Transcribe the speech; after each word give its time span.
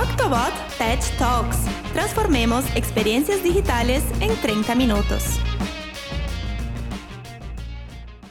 Octobot 0.00 0.54
Tech 0.78 0.98
Talks. 1.18 1.58
Transformemos 1.92 2.64
experiencias 2.74 3.42
digitales 3.42 4.02
en 4.22 4.34
30 4.34 4.74
minutos. 4.74 5.38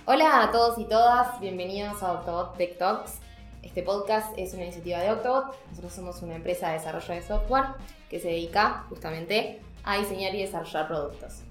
Hola 0.06 0.42
a 0.42 0.52
todos 0.52 0.80
y 0.80 0.86
todas, 0.86 1.40
bienvenidos 1.40 2.02
a 2.02 2.14
Octobot 2.14 2.58
Tech 2.58 2.80
Talks. 2.80 3.20
Este 3.62 3.84
podcast 3.84 4.36
es 4.36 4.56
una 4.56 4.64
iniciativa 4.64 4.98
de 4.98 5.12
Octobot. 5.12 5.56
Nosotros 5.70 5.94
somos 5.94 6.24
una 6.24 6.34
empresa 6.34 6.70
de 6.70 6.80
desarrollo 6.80 7.14
de 7.14 7.22
software 7.22 7.66
que 8.10 8.20
se 8.20 8.30
dedica 8.30 8.86
justamente 8.90 9.62
a 9.84 10.00
diseñar 10.00 10.34
y 10.34 10.42
desarrollar 10.42 10.88
productos. 10.88 11.42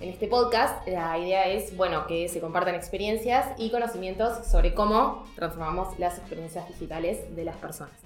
En 0.00 0.08
este 0.08 0.26
podcast 0.26 0.88
la 0.88 1.16
idea 1.18 1.46
es, 1.46 1.76
bueno, 1.76 2.08
que 2.08 2.28
se 2.28 2.40
compartan 2.40 2.74
experiencias 2.74 3.46
y 3.58 3.70
conocimientos 3.70 4.44
sobre 4.44 4.74
cómo 4.74 5.24
transformamos 5.36 5.96
las 6.00 6.18
experiencias 6.18 6.66
digitales 6.66 7.36
de 7.36 7.44
las 7.44 7.56
personas. 7.58 8.01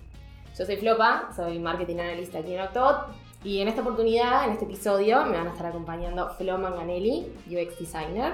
Yo 0.56 0.64
soy 0.64 0.76
Flopa, 0.78 1.28
soy 1.36 1.58
marketing 1.58 1.96
analyst 1.96 2.34
aquí 2.34 2.54
en 2.54 2.62
Octobot 2.62 3.08
y 3.44 3.60
en 3.60 3.68
esta 3.68 3.82
oportunidad, 3.82 4.46
en 4.46 4.52
este 4.52 4.64
episodio, 4.64 5.22
me 5.26 5.36
van 5.36 5.48
a 5.48 5.50
estar 5.50 5.66
acompañando 5.66 6.30
Flo 6.30 6.56
Manganelli, 6.56 7.30
UX 7.46 7.78
designer, 7.78 8.32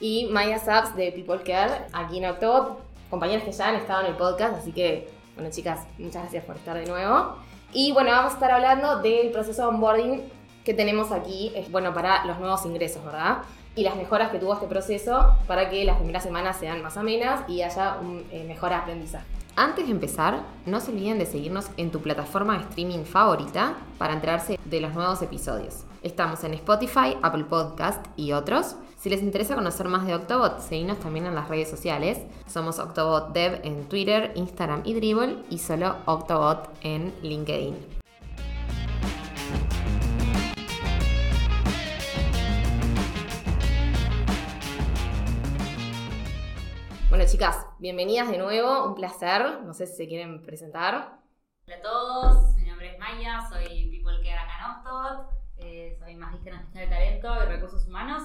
y 0.00 0.26
Maya 0.32 0.58
Saps 0.58 0.96
de 0.96 1.12
People 1.12 1.40
Care 1.44 1.86
aquí 1.92 2.18
en 2.18 2.24
Octobot, 2.24 2.80
compañeras 3.08 3.44
que 3.44 3.52
ya 3.52 3.68
han 3.68 3.76
estado 3.76 4.00
en 4.00 4.06
el 4.08 4.16
podcast, 4.16 4.56
así 4.56 4.72
que, 4.72 5.08
bueno 5.36 5.48
chicas, 5.52 5.86
muchas 5.96 6.22
gracias 6.22 6.44
por 6.44 6.56
estar 6.56 6.76
de 6.76 6.86
nuevo. 6.86 7.36
Y 7.72 7.92
bueno, 7.92 8.10
vamos 8.10 8.32
a 8.32 8.34
estar 8.34 8.50
hablando 8.50 9.00
del 9.00 9.30
proceso 9.30 9.62
de 9.62 9.68
onboarding 9.68 10.22
que 10.64 10.74
tenemos 10.74 11.12
aquí 11.12 11.52
es 11.54 11.70
bueno 11.70 11.92
para 11.92 12.24
los 12.24 12.38
nuevos 12.38 12.64
ingresos, 12.64 13.04
¿verdad? 13.04 13.42
Y 13.76 13.82
las 13.82 13.96
mejoras 13.96 14.30
que 14.30 14.38
tuvo 14.38 14.54
este 14.54 14.66
proceso 14.66 15.36
para 15.46 15.68
que 15.68 15.84
las 15.84 15.96
primeras 15.96 16.22
semanas 16.22 16.56
sean 16.58 16.82
más 16.82 16.96
amenas 16.96 17.42
y 17.48 17.62
haya 17.62 17.98
un 18.00 18.24
eh, 18.30 18.44
mejor 18.44 18.72
aprendizaje. 18.72 19.26
Antes 19.56 19.86
de 19.86 19.92
empezar, 19.92 20.40
no 20.66 20.80
se 20.80 20.90
olviden 20.90 21.18
de 21.18 21.26
seguirnos 21.26 21.66
en 21.76 21.92
tu 21.92 22.00
plataforma 22.00 22.58
de 22.58 22.64
streaming 22.64 23.04
favorita 23.04 23.74
para 23.98 24.14
enterarse 24.14 24.58
de 24.64 24.80
los 24.80 24.94
nuevos 24.94 25.22
episodios. 25.22 25.84
Estamos 26.02 26.42
en 26.42 26.54
Spotify, 26.54 27.16
Apple 27.22 27.44
Podcast 27.44 28.04
y 28.16 28.32
otros. 28.32 28.76
Si 28.98 29.10
les 29.10 29.22
interesa 29.22 29.54
conocer 29.54 29.86
más 29.86 30.06
de 30.06 30.14
Octobot, 30.14 30.60
seguinos 30.60 30.98
también 30.98 31.26
en 31.26 31.34
las 31.34 31.48
redes 31.48 31.70
sociales. 31.70 32.18
Somos 32.48 32.78
Octobot 32.78 33.32
Dev 33.32 33.60
en 33.62 33.84
Twitter, 33.88 34.32
Instagram 34.34 34.82
y 34.84 34.94
Dribble 34.94 35.36
y 35.50 35.58
solo 35.58 35.96
Octobot 36.06 36.70
en 36.82 37.12
LinkedIn. 37.22 38.03
Bueno, 47.24 47.38
chicas, 47.38 47.66
bienvenidas 47.78 48.30
de 48.30 48.36
nuevo, 48.36 48.86
un 48.86 48.94
placer. 48.94 49.62
No 49.62 49.72
sé 49.72 49.86
si 49.86 49.96
se 49.96 50.06
quieren 50.06 50.42
presentar. 50.42 51.20
Hola 51.66 51.76
a 51.76 51.80
todos, 51.80 52.54
mi 52.56 52.64
nombre 52.64 52.92
es 52.92 52.98
Maya, 52.98 53.40
soy 53.48 53.88
People 53.88 54.18
Care 54.18 54.36
acá 54.36 54.58
en 54.58 54.70
Octobot, 54.76 55.30
eh, 55.56 55.96
soy 55.98 56.16
magíster 56.16 56.52
en 56.52 56.58
gestión 56.58 56.84
de 56.84 56.90
talento 56.90 57.34
y 57.42 57.46
recursos 57.46 57.86
humanos. 57.86 58.24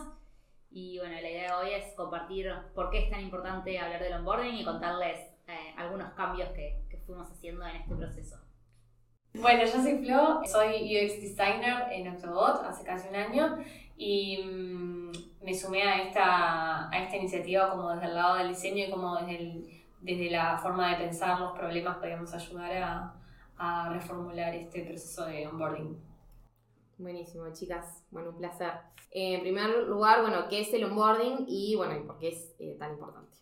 Y 0.69 0.99
bueno, 0.99 1.13
la 1.13 1.29
idea 1.29 1.43
de 1.43 1.53
hoy 1.53 1.73
es 1.75 1.95
compartir 1.95 2.51
por 2.75 2.89
qué 2.89 3.05
es 3.05 3.09
tan 3.09 3.21
importante 3.21 3.79
hablar 3.79 4.03
del 4.03 4.15
onboarding 4.15 4.55
y 4.55 4.65
contarles 4.65 5.17
eh, 5.47 5.73
algunos 5.77 6.11
cambios 6.15 6.49
que, 6.49 6.83
que 6.89 6.97
fuimos 6.97 7.31
haciendo 7.31 7.65
en 7.67 7.77
este 7.77 7.95
proceso. 7.95 8.35
Bueno, 9.33 9.63
yo 9.63 9.81
soy 9.81 10.03
Flo, 10.03 10.41
soy 10.45 10.75
UX 10.75 11.21
designer 11.21 11.89
en 11.93 12.09
Octobot 12.09 12.65
hace 12.65 12.83
casi 12.83 13.07
un 13.07 13.15
año 13.15 13.63
y 13.95 14.43
mm, 14.43 15.11
me 15.41 15.53
sumé 15.53 15.83
a 15.83 16.03
esta, 16.03 16.89
a 16.89 17.03
esta 17.03 17.15
iniciativa 17.15 17.69
como 17.71 17.89
desde 17.91 18.07
el 18.07 18.15
lado 18.15 18.35
del 18.35 18.49
diseño 18.49 18.85
y 18.85 18.91
como 18.91 19.15
desde, 19.17 19.37
el, 19.37 19.83
desde 20.01 20.29
la 20.31 20.57
forma 20.57 20.89
de 20.89 21.05
pensar 21.05 21.39
los 21.39 21.57
problemas 21.57 21.97
podíamos 21.97 22.33
ayudar 22.33 22.71
a, 22.83 23.13
a 23.57 23.89
reformular 23.89 24.53
este 24.55 24.83
proceso 24.83 25.25
de 25.25 25.47
onboarding. 25.47 25.97
Buenísimo, 26.97 27.51
chicas. 27.53 28.03
Bueno, 28.11 28.31
un 28.31 28.37
placer. 28.37 28.71
Eh, 29.11 29.35
en 29.35 29.41
primer 29.41 29.69
lugar, 29.87 30.21
bueno, 30.21 30.47
¿qué 30.49 30.61
es 30.61 30.73
el 30.73 30.83
onboarding 30.83 31.45
y 31.47 31.75
bueno, 31.75 31.95
y 31.95 32.03
por 32.03 32.17
qué 32.19 32.29
es 32.29 32.55
eh, 32.59 32.75
tan 32.77 32.91
importante? 32.91 33.37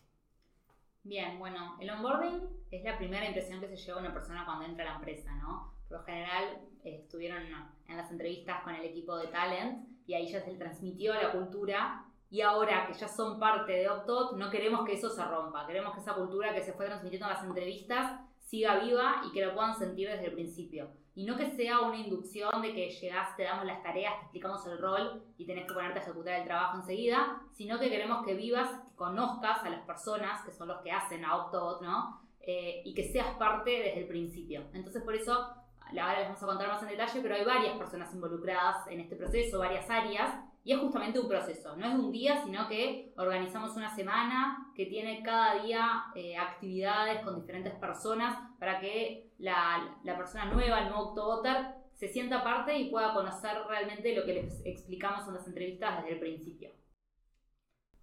Bien, 1.02 1.38
bueno, 1.38 1.76
el 1.80 1.90
onboarding 1.90 2.40
es 2.70 2.84
la 2.84 2.98
primera 2.98 3.26
impresión 3.26 3.60
que 3.60 3.68
se 3.68 3.76
lleva 3.76 3.98
una 3.98 4.12
persona 4.12 4.44
cuando 4.44 4.64
entra 4.64 4.84
a 4.84 4.90
la 4.90 4.96
empresa, 4.96 5.34
¿no? 5.36 5.74
Por 5.88 5.98
lo 5.98 6.04
general 6.04 6.60
eh, 6.84 7.00
estuvieron 7.02 7.42
en 7.88 7.96
las 7.96 8.10
entrevistas 8.10 8.62
con 8.62 8.74
el 8.74 8.84
equipo 8.84 9.16
de 9.16 9.28
talent 9.28 9.88
y 10.06 10.14
ahí 10.14 10.30
ya 10.30 10.40
se 10.40 10.52
le 10.52 10.58
transmitió 10.58 11.14
la 11.14 11.32
cultura 11.32 12.04
y 12.30 12.42
ahora 12.42 12.86
que 12.86 12.92
ya 12.92 13.08
son 13.08 13.40
parte 13.40 13.72
de 13.72 13.88
Octot, 13.88 14.36
no 14.36 14.50
queremos 14.50 14.84
que 14.84 14.92
eso 14.92 15.08
se 15.08 15.24
rompa, 15.24 15.66
queremos 15.66 15.94
que 15.94 16.00
esa 16.00 16.14
cultura 16.14 16.54
que 16.54 16.62
se 16.62 16.74
fue 16.74 16.86
transmitiendo 16.86 17.26
en 17.26 17.32
las 17.32 17.44
entrevistas 17.44 18.20
siga 18.40 18.78
viva 18.80 19.22
y 19.26 19.32
que 19.32 19.44
lo 19.44 19.54
puedan 19.54 19.74
sentir 19.74 20.08
desde 20.08 20.26
el 20.26 20.32
principio. 20.32 20.90
Y 21.14 21.24
no 21.24 21.36
que 21.36 21.50
sea 21.50 21.80
una 21.80 21.96
inducción 21.96 22.62
de 22.62 22.72
que 22.72 22.90
llegás, 22.90 23.36
te 23.36 23.42
damos 23.42 23.66
las 23.66 23.82
tareas, 23.82 24.14
te 24.18 24.22
explicamos 24.22 24.64
el 24.66 24.78
rol 24.78 25.22
y 25.36 25.46
tenés 25.46 25.66
que 25.66 25.74
ponerte 25.74 25.98
a 25.98 26.02
ejecutar 26.02 26.40
el 26.40 26.46
trabajo 26.46 26.78
enseguida, 26.78 27.42
sino 27.52 27.78
que 27.78 27.90
queremos 27.90 28.24
que 28.24 28.34
vivas, 28.34 28.70
que 28.70 28.94
conozcas 28.94 29.64
a 29.64 29.70
las 29.70 29.84
personas, 29.84 30.44
que 30.44 30.52
son 30.52 30.68
los 30.68 30.80
que 30.82 30.92
hacen 30.92 31.24
a 31.24 31.36
Octobot, 31.36 31.82
¿no? 31.82 32.20
Eh, 32.40 32.82
y 32.84 32.94
que 32.94 33.10
seas 33.10 33.36
parte 33.36 33.70
desde 33.70 34.00
el 34.00 34.06
principio. 34.06 34.68
Entonces 34.72 35.02
por 35.02 35.14
eso 35.14 35.54
ahora 35.96 36.18
les 36.18 36.28
vamos 36.28 36.42
a 36.42 36.46
contar 36.46 36.68
más 36.68 36.82
en 36.82 36.88
detalle, 36.88 37.20
pero 37.20 37.34
hay 37.34 37.44
varias 37.44 37.76
personas 37.76 38.12
involucradas 38.14 38.86
en 38.88 39.00
este 39.00 39.16
proceso, 39.16 39.58
varias 39.58 39.88
áreas, 39.88 40.34
y 40.64 40.72
es 40.72 40.80
justamente 40.80 41.18
un 41.18 41.28
proceso, 41.28 41.76
no 41.76 41.86
es 41.86 41.94
un 41.94 42.12
día, 42.12 42.42
sino 42.44 42.68
que 42.68 43.12
organizamos 43.16 43.76
una 43.76 43.94
semana 43.94 44.70
que 44.74 44.86
tiene 44.86 45.22
cada 45.22 45.62
día 45.62 46.04
eh, 46.14 46.36
actividades 46.36 47.22
con 47.22 47.40
diferentes 47.40 47.74
personas 47.76 48.36
para 48.58 48.78
que 48.80 49.30
la, 49.38 49.98
la 50.04 50.16
persona 50.16 50.44
nueva, 50.46 50.80
el 50.80 50.88
nuevo 50.90 51.10
Octobotter, 51.10 51.78
se 51.94 52.08
sienta 52.08 52.44
parte 52.44 52.78
y 52.78 52.90
pueda 52.90 53.14
conocer 53.14 53.56
realmente 53.66 54.14
lo 54.14 54.24
que 54.24 54.34
les 54.34 54.64
explicamos 54.64 55.26
en 55.26 55.34
las 55.34 55.46
entrevistas 55.46 56.02
desde 56.02 56.14
el 56.14 56.20
principio. 56.20 56.70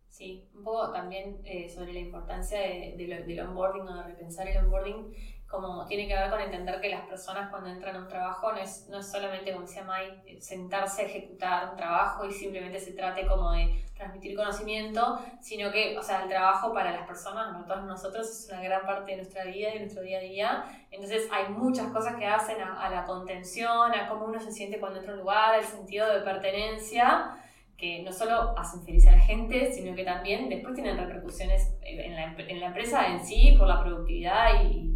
Sí, 0.09 0.49
un 0.53 0.63
poco 0.63 0.91
también 0.93 1.41
eh, 1.43 1.67
sobre 1.67 1.91
la 1.91 1.99
importancia 1.99 2.59
de, 2.59 2.95
del 2.97 3.39
onboarding 3.41 3.87
o 3.87 3.95
de 3.97 4.03
repensar 4.03 4.47
el 4.47 4.63
onboarding 4.63 5.13
como 5.47 5.85
tiene 5.85 6.07
que 6.07 6.15
ver 6.15 6.29
con 6.29 6.41
entender 6.41 6.81
que 6.81 6.89
las 6.89 7.07
personas 7.07 7.49
cuando 7.49 7.69
entran 7.69 7.95
a 7.95 7.99
un 7.99 8.07
trabajo 8.07 8.51
no 8.51 8.57
es, 8.57 8.87
no 8.89 8.99
es 8.99 9.11
solamente, 9.11 9.51
como 9.51 9.65
decía 9.65 9.83
Mike, 9.83 10.41
sentarse 10.41 11.03
a 11.03 11.05
ejecutar 11.05 11.69
un 11.69 11.75
trabajo 11.75 12.25
y 12.25 12.33
simplemente 12.33 12.79
se 12.79 12.93
trate 12.93 13.27
como 13.27 13.51
de 13.51 13.85
transmitir 13.95 14.35
conocimiento, 14.35 15.19
sino 15.39 15.71
que, 15.71 15.97
o 15.97 16.03
sea, 16.03 16.23
el 16.23 16.29
trabajo 16.29 16.73
para 16.73 16.91
las 16.91 17.07
personas, 17.07 17.53
para 17.53 17.65
todos 17.65 17.85
nosotros, 17.85 18.27
es 18.27 18.49
una 18.51 18.61
gran 18.61 18.85
parte 18.85 19.11
de 19.11 19.17
nuestra 19.17 19.45
vida 19.45 19.69
y 19.69 19.73
de 19.73 19.79
nuestro 19.81 20.01
día 20.01 20.17
a 20.17 20.21
día. 20.21 20.65
Entonces 20.91 21.27
hay 21.31 21.49
muchas 21.53 21.87
cosas 21.91 22.15
que 22.15 22.25
hacen 22.25 22.59
a, 22.61 22.81
a 22.83 22.89
la 22.89 23.05
contención, 23.05 23.93
a 23.93 24.09
cómo 24.09 24.25
uno 24.25 24.39
se 24.39 24.51
siente 24.51 24.79
cuando 24.79 24.99
entra 24.99 25.13
a 25.13 25.15
un 25.15 25.21
lugar, 25.21 25.59
el 25.59 25.65
sentido 25.65 26.11
de 26.11 26.21
pertenencia 26.21 27.37
que 27.77 28.01
no 28.03 28.11
solo 28.11 28.57
hacen 28.57 28.81
feliz 28.83 29.05
a 29.07 29.11
la 29.11 29.19
gente, 29.19 29.71
sino 29.73 29.95
que 29.95 30.05
también 30.05 30.49
después 30.49 30.73
tienen 30.75 30.97
repercusiones 30.97 31.73
en 31.81 32.15
la, 32.15 32.33
en 32.37 32.59
la 32.59 32.67
empresa 32.67 33.05
en 33.07 33.23
sí, 33.23 33.53
por 33.57 33.67
la 33.67 33.81
productividad 33.81 34.63
y, 34.63 34.94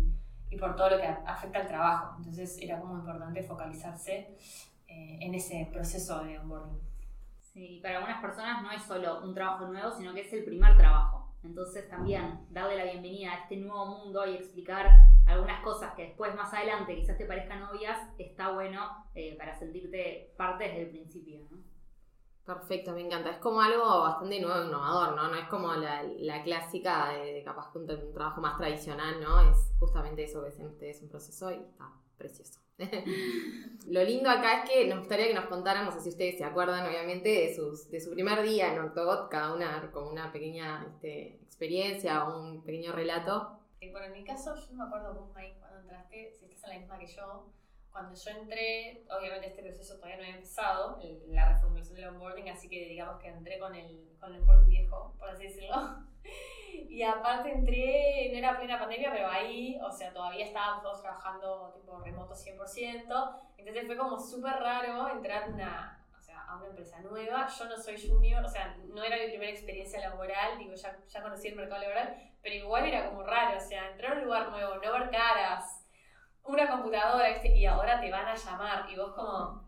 y 0.49 0.57
por 0.57 0.75
todo 0.75 0.91
lo 0.91 0.97
que 0.97 1.07
afecta 1.07 1.59
al 1.59 1.67
trabajo. 1.67 2.15
Entonces 2.17 2.57
era 2.61 2.79
como 2.79 2.97
importante 2.97 3.43
focalizarse 3.43 4.35
eh, 4.87 5.17
en 5.21 5.33
ese 5.33 5.67
proceso 5.71 6.23
de 6.23 6.39
onboarding. 6.39 6.79
Sí, 7.39 7.79
para 7.81 7.97
algunas 7.97 8.21
personas 8.21 8.61
no 8.61 8.71
es 8.71 8.83
solo 8.83 9.21
un 9.23 9.33
trabajo 9.33 9.67
nuevo, 9.67 9.91
sino 9.91 10.13
que 10.13 10.21
es 10.21 10.33
el 10.33 10.43
primer 10.43 10.77
trabajo. 10.77 11.19
Entonces 11.43 11.89
también 11.89 12.45
darle 12.49 12.75
la 12.75 12.83
bienvenida 12.83 13.31
a 13.31 13.37
este 13.37 13.57
nuevo 13.57 13.85
mundo 13.85 14.25
y 14.25 14.35
explicar 14.35 14.87
algunas 15.25 15.63
cosas 15.63 15.93
que 15.93 16.03
después 16.03 16.35
más 16.35 16.53
adelante 16.53 16.95
quizás 16.95 17.17
te 17.17 17.25
parezcan 17.25 17.63
obvias, 17.63 17.97
está 18.17 18.51
bueno 18.51 19.05
eh, 19.15 19.35
para 19.37 19.57
sentirte 19.57 20.33
parte 20.37 20.65
desde 20.65 20.81
el 20.83 20.89
principio. 20.89 21.39
¿no? 21.49 21.57
Perfecto, 22.45 22.93
me 22.93 23.01
encanta. 23.01 23.29
Es 23.29 23.37
como 23.37 23.61
algo 23.61 23.83
bastante 24.01 24.41
nuevo, 24.41 24.65
innovador, 24.65 25.15
¿no? 25.15 25.27
No 25.29 25.35
es 25.35 25.47
como 25.49 25.73
la, 25.73 26.03
la 26.03 26.43
clásica 26.43 27.09
de, 27.09 27.43
capaz 27.43 27.71
que 27.71 27.77
un, 27.77 28.13
trabajo 28.13 28.41
más 28.41 28.57
tradicional, 28.57 29.21
¿no? 29.21 29.51
Es 29.51 29.71
justamente 29.79 30.23
eso 30.23 30.41
que 30.41 30.49
hacen 30.49 30.65
ustedes, 30.65 31.01
un 31.01 31.09
proceso 31.09 31.51
y 31.51 31.55
está 31.55 31.91
precioso. 32.17 32.59
Lo 33.87 34.03
lindo 34.03 34.29
acá 34.29 34.63
es 34.63 34.69
que 34.69 34.87
nos 34.87 34.99
gustaría 34.99 35.27
que 35.27 35.33
nos 35.33 35.45
contáramos, 35.45 35.93
si 36.01 36.09
ustedes 36.09 36.37
se 36.37 36.43
acuerdan, 36.43 36.87
obviamente, 36.87 37.29
de, 37.29 37.55
sus, 37.55 37.89
de 37.91 37.99
su 37.99 38.11
primer 38.11 38.41
día 38.41 38.73
en 38.73 38.79
Octogot, 38.79 39.29
cada 39.29 39.53
una 39.53 39.91
con 39.91 40.07
una 40.07 40.31
pequeña 40.31 40.85
este, 40.87 41.35
experiencia 41.43 42.23
o 42.25 42.39
un 42.39 42.63
pequeño 42.63 42.93
relato. 42.93 43.59
Bueno, 43.91 44.07
en 44.07 44.13
mi 44.13 44.23
caso, 44.23 44.55
yo 44.55 44.65
no 44.71 44.83
me 44.83 44.83
acuerdo 44.85 45.13
vos, 45.13 45.29
Mike, 45.35 45.57
cuando 45.59 45.79
entraste, 45.79 46.31
si 46.31 46.45
estás 46.45 46.63
en 46.65 46.69
la 46.69 46.79
misma 46.79 46.99
que 46.99 47.07
yo, 47.07 47.45
cuando 47.99 48.15
yo 48.15 48.31
entré, 48.31 49.03
obviamente 49.09 49.47
este 49.47 49.61
proceso 49.61 49.95
todavía 49.95 50.15
no 50.15 50.23
había 50.23 50.35
empezado, 50.35 51.01
la 51.27 51.49
reformulación 51.49 51.95
del 51.95 52.07
onboarding, 52.07 52.47
así 52.49 52.69
que 52.69 52.87
digamos 52.87 53.21
que 53.21 53.27
entré 53.27 53.59
con 53.59 53.75
el, 53.75 54.15
con 54.21 54.33
el 54.33 54.39
onboarding 54.39 54.69
viejo, 54.69 55.13
por 55.19 55.29
así 55.29 55.43
decirlo. 55.43 55.75
Y 56.71 57.03
aparte 57.03 57.51
entré, 57.51 58.29
no 58.31 58.37
era 58.37 58.57
plena 58.57 58.79
pandemia, 58.79 59.11
pero 59.11 59.27
ahí, 59.27 59.79
o 59.81 59.91
sea, 59.91 60.13
todavía 60.13 60.45
estábamos 60.45 60.81
todos 60.81 61.01
trabajando 61.01 61.71
tipo 61.73 61.99
remoto 61.99 62.33
100%, 62.33 63.39
entonces 63.57 63.85
fue 63.85 63.97
como 63.97 64.19
súper 64.19 64.53
raro 64.53 65.09
entrar 65.09 65.49
una, 65.49 66.03
o 66.17 66.21
sea, 66.21 66.41
a 66.45 66.57
una 66.57 66.67
empresa 66.67 66.99
nueva. 67.01 67.47
Yo 67.47 67.65
no 67.65 67.77
soy 67.77 67.95
junior, 68.07 68.43
o 68.43 68.49
sea, 68.49 68.77
no 68.87 69.03
era 69.03 69.17
mi 69.17 69.29
primera 69.29 69.51
experiencia 69.51 69.99
laboral, 69.99 70.57
digo, 70.57 70.73
ya, 70.75 70.97
ya 71.07 71.21
conocí 71.21 71.49
el 71.49 71.55
mercado 71.55 71.81
laboral, 71.81 72.15
pero 72.41 72.55
igual 72.55 72.85
era 72.85 73.09
como 73.09 73.23
raro, 73.23 73.57
o 73.57 73.61
sea, 73.61 73.91
entrar 73.91 74.13
a 74.13 74.15
un 74.15 74.25
lugar 74.25 74.49
nuevo, 74.49 74.75
no 74.75 74.91
ver 74.91 75.09
caras, 75.09 75.78
un 76.49 76.55
pura 76.55 76.67
computadora, 76.67 77.45
y 77.45 77.65
ahora 77.65 78.01
te 78.01 78.09
van 78.09 78.25
a 78.25 78.35
llamar, 78.35 78.89
y 78.89 78.95
vos 78.95 79.13
como, 79.13 79.63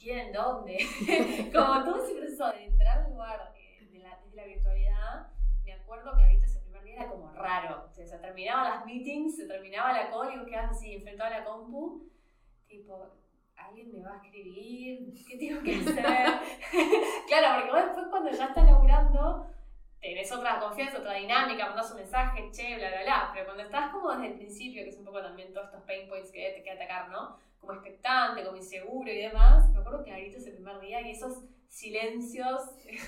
¿quieren 0.00 0.32
dónde? 0.32 0.78
como 1.52 1.84
todo 1.84 2.02
ese 2.02 2.14
proceso 2.14 2.48
de 2.52 2.64
entrar 2.64 2.98
al 3.00 3.10
lugar 3.10 3.52
eh, 3.54 3.86
de 3.92 3.98
la, 3.98 4.18
desde 4.24 4.36
la 4.36 4.46
virtualidad, 4.46 5.26
me 5.62 5.74
acuerdo 5.74 6.16
que 6.16 6.22
ahorita 6.22 6.46
ese 6.46 6.60
primer 6.60 6.82
día 6.84 6.94
era 6.94 7.08
como 7.08 7.30
raro, 7.32 7.84
o 7.86 7.90
sea, 7.90 8.06
se 8.06 8.18
terminaban 8.18 8.70
las 8.70 8.86
meetings, 8.86 9.36
se 9.36 9.46
terminaba 9.46 9.92
la 9.92 10.10
call 10.10 10.32
y 10.32 10.38
vos 10.38 10.46
quedabas 10.46 10.70
así 10.70 10.94
enfrentado 10.94 11.34
a 11.34 11.38
la 11.38 11.44
compu, 11.44 12.10
tipo, 12.66 13.10
¿alguien 13.54 13.92
me 13.92 14.02
va 14.02 14.14
a 14.14 14.24
escribir? 14.24 15.12
¿Qué 15.28 15.36
tengo 15.36 15.62
que 15.62 15.76
hacer? 15.76 15.94
claro, 17.28 17.60
porque 17.60 17.72
vos 17.72 17.84
después 17.84 18.06
cuando 18.08 18.30
ya 18.30 18.46
estás 18.46 18.64
laburando, 18.64 19.46
tenés 20.02 20.32
otra 20.32 20.58
confianza, 20.58 20.98
otra 20.98 21.14
dinámica, 21.14 21.66
mandás 21.66 21.90
un 21.92 21.98
mensaje, 21.98 22.50
che, 22.50 22.76
bla, 22.76 22.88
bla, 22.88 23.02
bla. 23.02 23.30
Pero 23.32 23.46
cuando 23.46 23.62
estás 23.62 23.92
como 23.92 24.10
desde 24.10 24.26
el 24.26 24.34
principio, 24.34 24.82
que 24.82 24.90
es 24.90 24.98
un 24.98 25.04
poco 25.04 25.22
también 25.22 25.52
todos 25.54 25.68
estos 25.68 25.82
pain 25.84 26.08
points 26.08 26.30
que 26.32 26.44
hay 26.44 26.62
que 26.62 26.70
atacar, 26.70 27.08
¿no? 27.08 27.38
Como 27.60 27.74
expectante, 27.74 28.44
como 28.44 28.56
inseguro 28.56 29.10
y 29.10 29.16
demás, 29.16 29.70
me 29.70 29.78
acuerdo 29.78 30.04
que 30.04 30.12
ahorita 30.12 30.38
ese 30.38 30.50
primer 30.50 30.80
día 30.80 31.00
y 31.00 31.12
esos 31.12 31.44
silencios 31.68 32.62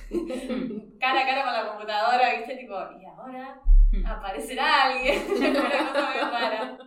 cara 1.01 1.21
a 1.21 1.27
cara 1.27 1.45
con 1.45 1.53
la 1.53 1.69
computadora, 1.69 2.37
¿viste? 2.37 2.57
Tipo, 2.57 2.75
¿y 2.99 3.05
ahora? 3.05 3.61
Hmm. 3.91 4.07
¿Aparecerá 4.07 4.85
alguien? 4.85 5.23
Una 5.37 5.93
cosa 5.93 6.11
muy 6.11 6.21
rara. 6.21 6.79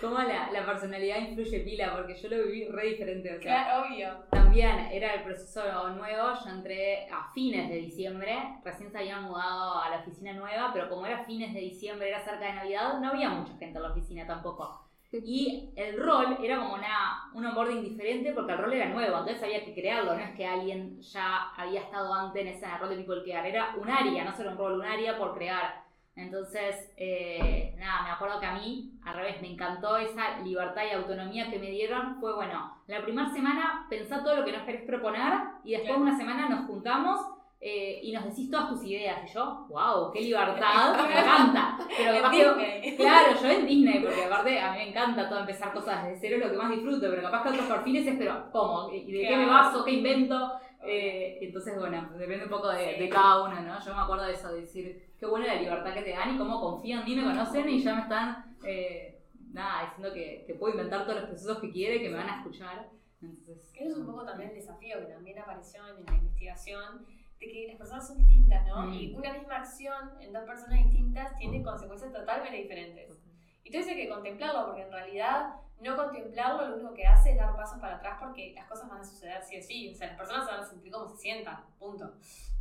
Cómo 0.00 0.18
la, 0.18 0.50
la, 0.50 0.66
personalidad 0.66 1.18
influye 1.18 1.60
pila, 1.60 1.94
porque 1.94 2.14
yo 2.14 2.28
lo 2.28 2.44
viví 2.44 2.68
re 2.68 2.88
diferente. 2.88 3.36
O 3.36 3.40
sea, 3.40 3.64
claro, 3.64 3.86
obvio. 3.86 4.08
También 4.30 4.88
era 4.90 5.14
el 5.14 5.22
proceso 5.22 5.62
nuevo, 5.90 6.28
yo 6.44 6.50
entré 6.50 7.08
a 7.10 7.30
fines 7.32 7.68
de 7.68 7.76
diciembre, 7.76 8.36
recién 8.64 8.90
se 8.90 8.98
habían 8.98 9.24
mudado 9.24 9.80
a 9.80 9.88
la 9.90 10.00
oficina 10.00 10.32
nueva, 10.32 10.70
pero 10.72 10.88
como 10.88 11.06
era 11.06 11.24
fines 11.24 11.54
de 11.54 11.60
diciembre, 11.60 12.08
era 12.08 12.24
cerca 12.24 12.46
de 12.46 12.54
Navidad, 12.54 12.98
no 13.00 13.10
había 13.10 13.28
mucha 13.28 13.56
gente 13.58 13.76
en 13.78 13.82
la 13.82 13.90
oficina 13.90 14.26
tampoco. 14.26 14.82
Y 15.12 15.70
el 15.76 16.00
rol 16.00 16.38
era 16.42 16.56
como 16.58 16.74
una, 16.74 17.30
un 17.34 17.44
onboarding 17.44 17.82
diferente 17.82 18.32
porque 18.32 18.52
el 18.52 18.58
rol 18.58 18.72
era 18.72 18.88
nuevo, 18.88 19.18
entonces 19.18 19.42
había 19.42 19.62
que 19.62 19.74
crearlo, 19.74 20.14
no 20.14 20.20
es 20.20 20.30
que 20.34 20.46
alguien 20.46 20.98
ya 21.02 21.50
había 21.54 21.82
estado 21.82 22.14
antes 22.14 22.40
en 22.40 22.48
ese 22.48 22.66
rol 22.78 22.88
de 22.88 22.96
people 22.96 23.22
care, 23.30 23.50
era 23.50 23.74
un 23.76 23.90
área, 23.90 24.24
no 24.24 24.34
solo 24.34 24.52
un 24.52 24.58
rol, 24.58 24.80
un 24.80 24.86
área 24.86 25.18
por 25.18 25.34
crear. 25.34 25.81
Entonces, 26.14 26.92
eh, 26.96 27.74
nada, 27.78 28.02
me 28.02 28.10
acuerdo 28.10 28.38
que 28.38 28.46
a 28.46 28.54
mí, 28.54 28.92
al 29.04 29.14
revés, 29.14 29.40
me 29.40 29.52
encantó 29.52 29.96
esa 29.96 30.40
libertad 30.40 30.82
y 30.84 30.94
autonomía 30.94 31.50
que 31.50 31.58
me 31.58 31.70
dieron. 31.70 32.20
Fue 32.20 32.34
bueno, 32.34 32.76
la 32.86 33.02
primera 33.02 33.32
semana 33.32 33.86
pensá 33.88 34.22
todo 34.22 34.36
lo 34.36 34.44
que 34.44 34.52
nos 34.52 34.62
querés 34.62 34.82
proponer 34.82 35.32
y 35.64 35.72
después 35.72 35.96
una 35.96 36.16
semana 36.16 36.48
nos 36.48 36.66
juntamos 36.66 37.20
eh, 37.64 38.00
y 38.02 38.12
nos 38.12 38.24
decís 38.24 38.50
todas 38.50 38.68
tus 38.68 38.84
ideas. 38.84 39.20
Y 39.24 39.32
yo, 39.32 39.66
wow, 39.70 40.10
qué 40.12 40.20
libertad, 40.20 40.96
me 41.08 41.18
encanta. 41.18 41.78
Pero 41.96 42.12
capaz 42.14 42.30
que, 42.30 42.94
claro, 42.96 43.40
yo 43.40 43.48
en 43.48 43.66
Disney, 43.66 44.00
porque 44.00 44.24
aparte 44.24 44.60
a 44.60 44.72
mí 44.72 44.78
me 44.78 44.88
encanta 44.90 45.28
todo 45.28 45.40
empezar 45.40 45.72
cosas 45.72 46.04
desde 46.04 46.20
cero, 46.20 46.36
es 46.36 46.44
lo 46.44 46.50
que 46.50 46.58
más 46.58 46.70
disfruto, 46.72 47.06
pero 47.08 47.22
capaz 47.22 47.42
que 47.42 47.48
otros 47.50 47.66
perfiles 47.66 48.06
es, 48.06 48.16
pero 48.18 48.50
¿cómo? 48.52 48.92
¿Y 48.92 49.10
de 49.10 49.28
qué 49.28 49.36
me 49.36 49.46
baso? 49.46 49.82
¿Qué 49.82 49.92
invento? 49.92 50.52
Eh, 50.84 51.38
entonces, 51.40 51.78
bueno, 51.78 52.10
depende 52.18 52.44
un 52.44 52.50
poco 52.50 52.68
de, 52.70 52.96
de, 52.98 53.08
cada 53.08 53.44
uno, 53.44 53.60
¿no? 53.60 53.78
Yo 53.84 53.94
me 53.94 54.00
acuerdo 54.00 54.24
de 54.24 54.32
eso, 54.32 54.52
de 54.52 54.62
decir, 54.62 55.14
qué 55.18 55.26
buena 55.26 55.46
la 55.46 55.60
libertad 55.60 55.94
que 55.94 56.02
te 56.02 56.10
dan 56.10 56.34
y 56.34 56.38
cómo 56.38 56.60
confían 56.60 57.00
en 57.00 57.04
mí, 57.04 57.16
me 57.16 57.22
conocen 57.22 57.68
y 57.68 57.80
ya 57.80 57.94
me 57.94 58.02
están, 58.02 58.56
eh, 58.64 59.22
nada, 59.52 59.84
diciendo 59.84 60.12
que, 60.12 60.44
que, 60.46 60.54
puedo 60.54 60.74
inventar 60.74 61.04
todos 61.04 61.20
los 61.20 61.28
procesos 61.30 61.60
que 61.60 61.70
quiere, 61.70 62.00
que 62.00 62.08
me 62.08 62.16
van 62.16 62.28
a 62.28 62.38
escuchar. 62.38 62.90
Entonces, 63.22 63.70
que 63.72 63.86
es 63.86 63.96
un 63.96 64.06
poco 64.06 64.24
también 64.24 64.50
el 64.50 64.56
desafío 64.56 64.98
que 64.98 65.12
también 65.12 65.38
apareció 65.38 65.82
en 65.86 66.04
la 66.04 66.14
investigación, 66.16 67.06
de 67.38 67.52
que 67.52 67.66
las 67.68 67.76
personas 67.76 68.06
son 68.06 68.18
distintas, 68.18 68.66
¿no? 68.66 68.86
Mm. 68.86 68.94
Y 68.94 69.14
una 69.14 69.32
misma 69.32 69.56
acción 69.56 70.10
en 70.20 70.32
dos 70.32 70.44
personas 70.44 70.84
distintas 70.84 71.36
tiene 71.36 71.62
consecuencias 71.62 72.12
totalmente 72.12 72.56
diferentes. 72.56 73.20
Y 73.64 73.68
entonces 73.68 73.92
hay 73.92 74.02
que 74.02 74.08
contemplarlo, 74.08 74.66
porque 74.66 74.82
en 74.82 74.92
realidad 74.92 75.54
no 75.82 75.96
contemplarlo 75.96 76.68
lo 76.68 76.76
único 76.76 76.94
que 76.94 77.06
hace 77.06 77.32
es 77.32 77.36
dar 77.36 77.56
pasos 77.56 77.78
para 77.80 77.96
atrás 77.96 78.16
porque 78.20 78.52
las 78.54 78.68
cosas 78.68 78.88
van 78.88 79.00
a 79.00 79.04
suceder 79.04 79.42
sí 79.42 79.58
o 79.58 79.62
sí. 79.62 79.92
O 79.92 79.96
sea, 79.96 80.08
las 80.08 80.16
personas 80.16 80.46
se 80.46 80.52
van 80.52 80.60
a 80.60 80.66
sentir 80.66 80.92
como 80.92 81.08
se 81.08 81.16
sientan, 81.16 81.64
punto. 81.78 82.12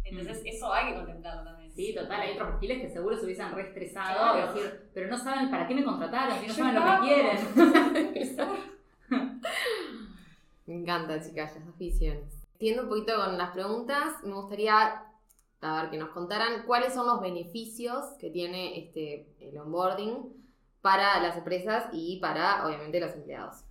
Entonces, 0.03 0.43
mm. 0.43 0.47
eso 0.47 0.73
hay 0.73 0.87
que 0.87 0.95
contemplarlo 0.95 1.43
también. 1.43 1.71
Sí, 1.71 1.93
total. 1.93 2.21
Hay 2.21 2.33
otros 2.33 2.49
perfiles 2.49 2.81
que 2.81 2.89
seguro 2.89 3.15
se 3.15 3.25
hubiesen 3.25 3.51
reestresado 3.53 4.37
y 4.37 4.41
decir, 4.41 4.89
pero 4.93 5.09
no 5.09 5.17
saben 5.17 5.51
para 5.51 5.67
qué 5.67 5.75
me 5.75 5.83
contrataron, 5.83 6.39
si 6.39 6.47
no 6.47 6.53
saben 6.53 6.75
lo 6.75 6.81
que 6.81 7.07
quieren. 7.07 7.37
me 10.65 10.75
encanta, 10.75 11.21
chicas, 11.21 11.55
las 11.55 11.67
aficiones. 11.67 12.23
Entiendo 12.53 12.83
un 12.83 12.89
poquito 12.89 13.15
con 13.15 13.37
las 13.37 13.51
preguntas, 13.51 14.23
me 14.23 14.33
gustaría 14.33 15.03
a 15.61 15.81
ver, 15.81 15.91
que 15.91 15.97
nos 15.97 16.09
contaran 16.09 16.63
cuáles 16.65 16.93
son 16.93 17.05
los 17.05 17.21
beneficios 17.21 18.03
que 18.19 18.31
tiene 18.31 18.79
este, 18.79 19.27
el 19.39 19.57
onboarding 19.57 20.41
para 20.81 21.19
las 21.21 21.37
empresas 21.37 21.85
y 21.93 22.19
para, 22.19 22.65
obviamente, 22.65 22.99
los 22.99 23.13
empleados. 23.13 23.63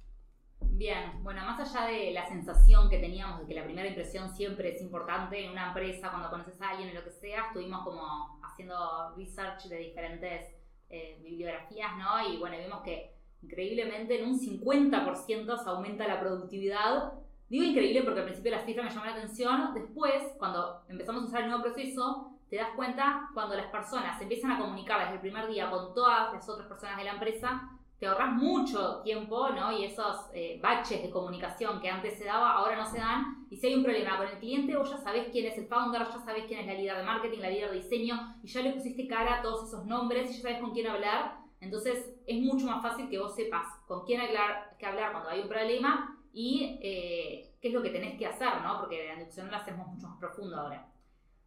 Bien, 0.61 1.23
bueno, 1.23 1.45
más 1.45 1.61
allá 1.61 1.87
de 1.87 2.11
la 2.12 2.27
sensación 2.29 2.89
que 2.89 2.99
teníamos 2.99 3.41
de 3.41 3.47
que 3.47 3.55
la 3.55 3.65
primera 3.65 3.89
impresión 3.89 4.35
siempre 4.35 4.75
es 4.75 4.81
importante 4.81 5.45
en 5.45 5.51
una 5.51 5.69
empresa, 5.69 6.11
cuando 6.11 6.31
conoces 6.31 6.61
a 6.61 6.71
alguien 6.71 6.91
o 6.91 6.95
lo 6.95 7.05
que 7.05 7.11
sea, 7.11 7.47
estuvimos 7.49 7.83
como 7.85 8.41
haciendo 8.43 9.15
research 9.17 9.65
de 9.65 9.77
diferentes 9.77 10.55
eh, 10.89 11.21
bibliografías, 11.23 11.91
¿no? 11.99 12.33
Y 12.33 12.39
bueno, 12.39 12.57
vimos 12.59 12.83
que 12.83 13.15
increíblemente 13.43 14.21
en 14.21 14.29
un 14.29 14.39
50% 14.39 15.62
se 15.62 15.69
aumenta 15.69 16.07
la 16.07 16.21
productividad. 16.21 17.12
Digo 17.49 17.65
increíble 17.65 18.03
porque 18.03 18.21
al 18.21 18.27
principio 18.27 18.53
la 18.53 18.65
cifra 18.65 18.83
me 18.83 18.91
llamó 18.91 19.05
la 19.07 19.12
atención, 19.12 19.75
después, 19.75 20.23
cuando 20.39 20.83
empezamos 20.89 21.25
a 21.25 21.27
usar 21.27 21.43
el 21.43 21.49
nuevo 21.49 21.62
proceso, 21.65 22.30
te 22.50 22.56
das 22.56 22.70
cuenta 22.75 23.31
cuando 23.32 23.55
las 23.55 23.67
personas 23.67 24.20
empiezan 24.20 24.50
a 24.50 24.58
comunicar 24.58 25.00
desde 25.00 25.14
el 25.14 25.20
primer 25.20 25.47
día 25.47 25.70
con 25.70 25.94
todas 25.94 26.32
las 26.32 26.49
otras 26.49 26.67
personas 26.67 26.97
de 26.99 27.05
la 27.05 27.12
empresa, 27.12 27.70
te 28.00 28.06
ahorras 28.06 28.32
mucho 28.32 29.02
tiempo, 29.02 29.50
¿no? 29.50 29.70
Y 29.70 29.85
esos 29.85 30.31
eh, 30.32 30.58
baches 30.61 31.02
de 31.02 31.11
comunicación 31.11 31.81
que 31.81 31.91
antes 31.91 32.19
se 32.19 32.25
daba, 32.25 32.52
ahora 32.52 32.75
no 32.76 32.87
se 32.87 32.99
dan. 32.99 33.47
Y 33.50 33.56
si 33.58 33.67
hay 33.67 33.75
un 33.75 33.85
problema 33.85 34.17
con 34.17 34.26
el 34.26 34.38
cliente, 34.38 34.75
vos 34.75 34.91
ya 34.91 34.97
sabés 34.97 35.29
quién 35.31 35.47
es 35.47 35.58
el 35.58 35.67
founder, 35.69 36.02
ya 36.02 36.19
sabés 36.25 36.47
quién 36.47 36.61
es 36.61 36.67
la 36.67 36.75
líder 36.75 36.97
de 36.97 37.02
marketing, 37.02 37.38
la 37.41 37.50
líder 37.50 37.70
de 37.70 37.76
diseño, 37.76 38.37
y 38.43 38.49
ya 38.49 38.62
le 38.62 38.73
pusiste 38.73 39.06
cara 39.06 39.38
a 39.38 39.43
todos 39.43 39.69
esos 39.69 39.85
nombres, 39.85 40.31
y 40.31 40.37
ya 40.37 40.43
sabés 40.43 40.61
con 40.61 40.73
quién 40.73 40.87
hablar. 40.87 41.37
Entonces 41.61 42.11
es 42.26 42.41
mucho 42.41 42.67
más 42.67 42.81
fácil 42.82 43.11
que 43.11 43.19
vos 43.19 43.35
sepas 43.35 43.67
con 43.87 44.06
quién 44.06 44.23
hablar, 44.23 44.76
que 44.79 44.87
hablar 44.87 45.12
cuando 45.12 45.29
hay 45.29 45.41
un 45.41 45.49
problema 45.49 46.19
y 46.32 46.79
eh, 46.82 47.52
qué 47.61 47.69
es 47.69 47.75
lo 47.75 47.82
que 47.82 47.91
tenés 47.91 48.19
que 48.19 48.26
hacer, 48.26 48.62
¿no? 48.62 48.81
Porque 48.81 49.08
la 49.08 49.14
inducción 49.14 49.50
la 49.50 49.58
hacemos 49.58 49.87
mucho 49.88 50.08
más 50.08 50.19
profundo 50.19 50.56
ahora. 50.56 50.90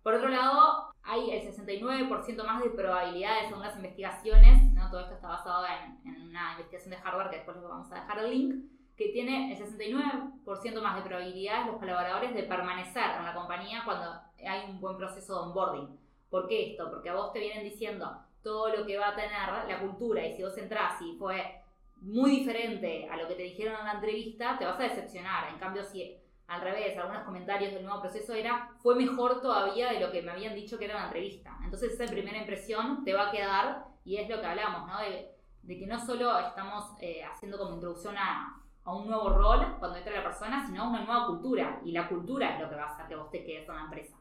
Por 0.04 0.16
otro 0.16 0.28
lado, 0.28 0.94
hay 1.02 1.32
el 1.32 1.48
69% 1.48 2.46
más 2.46 2.62
de 2.62 2.70
probabilidades 2.72 3.48
según 3.48 3.64
las 3.64 3.76
investigaciones, 3.78 4.62
¿no? 4.74 4.90
todo 4.92 5.00
esto 5.00 5.16
está 5.16 5.30
basado 5.30 5.66
en, 5.66 6.14
en, 6.14 6.22
una 6.30 6.52
investigación 6.52 6.92
de 6.92 6.98
Harvard 6.98 7.30
que 7.30 7.38
después 7.38 7.56
les 7.56 7.66
vamos 7.66 7.92
a 7.92 7.96
dejar 7.96 8.20
el 8.20 8.30
link, 8.30 8.66
que 8.98 9.10
tiene 9.10 9.54
el 9.54 9.58
69% 9.58 10.82
más 10.82 10.96
de 10.98 11.10
probabilidades 11.10 11.68
los 11.68 11.78
colaboradores 11.78 12.34
de 12.34 12.44
permanecer 12.44 13.12
en 13.18 13.26
la 13.26 13.34
compañía 13.34 13.82
cuando 13.86 14.12
hay 14.46 14.70
un 14.70 14.82
buen 14.82 14.98
proceso 14.98 15.34
de 15.34 15.48
onboarding. 15.48 16.00
¿Por 16.30 16.48
qué 16.48 16.72
esto? 16.72 16.90
Porque 16.90 17.10
a 17.10 17.16
vos 17.16 17.32
te 17.32 17.40
vienen 17.40 17.64
diciendo 17.64 18.20
todo 18.44 18.76
lo 18.76 18.86
que 18.86 18.98
va 18.98 19.10
a 19.10 19.16
tener 19.16 19.32
la 19.68 19.80
cultura 19.80 20.26
y 20.26 20.36
si 20.36 20.44
vos 20.44 20.58
entrás 20.58 21.02
y 21.02 21.16
fue 21.18 21.62
muy 22.02 22.32
diferente 22.40 23.08
a 23.10 23.16
lo 23.16 23.28
que 23.28 23.36
te 23.36 23.44
dijeron 23.44 23.80
en 23.80 23.86
la 23.86 23.94
entrevista, 23.94 24.58
te 24.60 24.66
vas 24.66 24.80
a 24.80 24.84
decepcionar. 24.84 25.50
En 25.50 25.60
cambio, 25.60 25.84
si 25.86 26.18
al 26.54 26.62
revés, 26.62 26.98
algunos 26.98 27.24
comentarios 27.24 27.74
del 27.74 27.84
nuevo 27.84 28.02
proceso 28.02 28.34
era, 28.34 28.70
fue 28.82 28.96
mejor 28.96 29.42
todavía 29.42 29.92
de 29.92 30.00
lo 30.00 30.12
que 30.12 30.22
me 30.22 30.32
habían 30.32 30.54
dicho 30.54 30.78
que 30.78 30.86
era 30.86 30.96
una 30.96 31.06
entrevista. 31.06 31.58
Entonces 31.64 31.94
esa 31.94 32.12
primera 32.12 32.38
impresión 32.38 33.04
te 33.04 33.14
va 33.14 33.30
a 33.30 33.32
quedar 33.32 33.86
y 34.06 34.18
es 34.18 34.30
lo 34.30 34.40
que 34.40 34.46
hablamos, 34.46 34.88
¿no? 34.88 35.00
De, 35.00 35.32
que 35.68 35.88
no 35.88 36.00
solo 36.00 36.38
estamos 36.40 36.94
eh, 37.00 37.24
haciendo 37.24 37.58
como 37.58 37.76
introducción 37.76 38.16
a, 38.18 38.62
a, 38.84 38.96
un 38.96 39.08
nuevo 39.08 39.30
rol 39.30 39.78
cuando 39.80 39.98
entra 39.98 40.14
la 40.14 40.24
persona, 40.24 40.66
sino 40.68 40.84
a 40.84 40.90
una 40.90 41.06
nueva 41.06 41.26
cultura. 41.28 41.82
Y 41.84 41.92
la 41.92 42.08
cultura 42.08 42.56
es 42.56 42.62
lo 42.62 42.70
que 42.70 42.76
va 42.76 42.84
a 42.84 42.94
hacer 42.94 43.08
que 43.08 43.16
vos 43.16 43.32
te 43.32 43.44
quedes 43.44 43.68
en 43.68 43.76
la 43.76 43.82
empresa. 43.82 44.18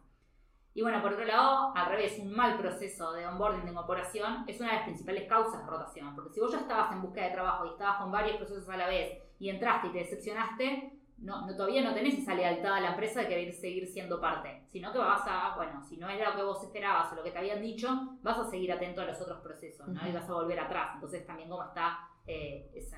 Y 0.74 0.80
bueno, 0.80 1.02
por 1.02 1.12
otro 1.12 1.24
lado, 1.24 1.72
al 1.76 1.86
revés, 1.86 2.18
un 2.18 2.32
mal 2.32 2.56
proceso 2.56 3.12
de 3.12 3.26
onboarding, 3.26 3.64
de 3.64 3.72
incorporación, 3.72 4.44
es 4.46 4.58
una 4.58 4.70
de 4.70 4.76
las 4.76 4.84
principales 4.84 5.28
causas 5.28 5.60
de 5.60 5.70
rotación. 5.70 6.14
Porque 6.14 6.32
si 6.32 6.40
vos 6.40 6.50
ya 6.50 6.60
estabas 6.60 6.92
en 6.92 7.02
búsqueda 7.02 7.26
de 7.26 7.32
trabajo 7.32 7.66
y 7.66 7.70
estabas 7.70 7.98
con 8.00 8.10
varios 8.10 8.36
procesos 8.36 8.68
a 8.70 8.76
la 8.76 8.86
vez 8.86 9.18
y 9.38 9.50
entraste 9.50 9.88
y 9.88 9.90
te 9.90 9.98
decepcionaste, 9.98 11.01
no, 11.19 11.47
todavía 11.57 11.83
no 11.83 11.95
tenés 11.95 12.19
esa 12.19 12.35
lealtad 12.35 12.75
a 12.75 12.81
la 12.81 12.90
empresa 12.90 13.21
de 13.21 13.28
querer 13.28 13.52
seguir 13.52 13.87
siendo 13.87 14.21
parte, 14.21 14.64
sino 14.66 14.92
que 14.92 14.99
vas 14.99 15.23
a, 15.26 15.54
bueno, 15.57 15.83
si 15.85 15.97
no 15.97 16.09
es 16.09 16.19
lo 16.19 16.35
que 16.35 16.42
vos 16.42 16.62
esperabas 16.64 17.12
o 17.12 17.16
lo 17.16 17.23
que 17.23 17.31
te 17.31 17.38
habían 17.38 17.62
dicho, 17.62 18.19
vas 18.23 18.38
a 18.38 18.50
seguir 18.50 18.73
atento 18.73 19.02
a 19.02 19.04
los 19.04 19.21
otros 19.21 19.40
procesos, 19.40 19.87
¿no? 19.88 20.09
Y 20.09 20.12
vas 20.12 20.28
a 20.28 20.33
volver 20.33 20.59
atrás. 20.59 20.90
Entonces 20.95 21.25
también 21.25 21.49
cómo 21.49 21.62
está 21.62 22.09
eh, 22.26 22.71
esa, 22.75 22.97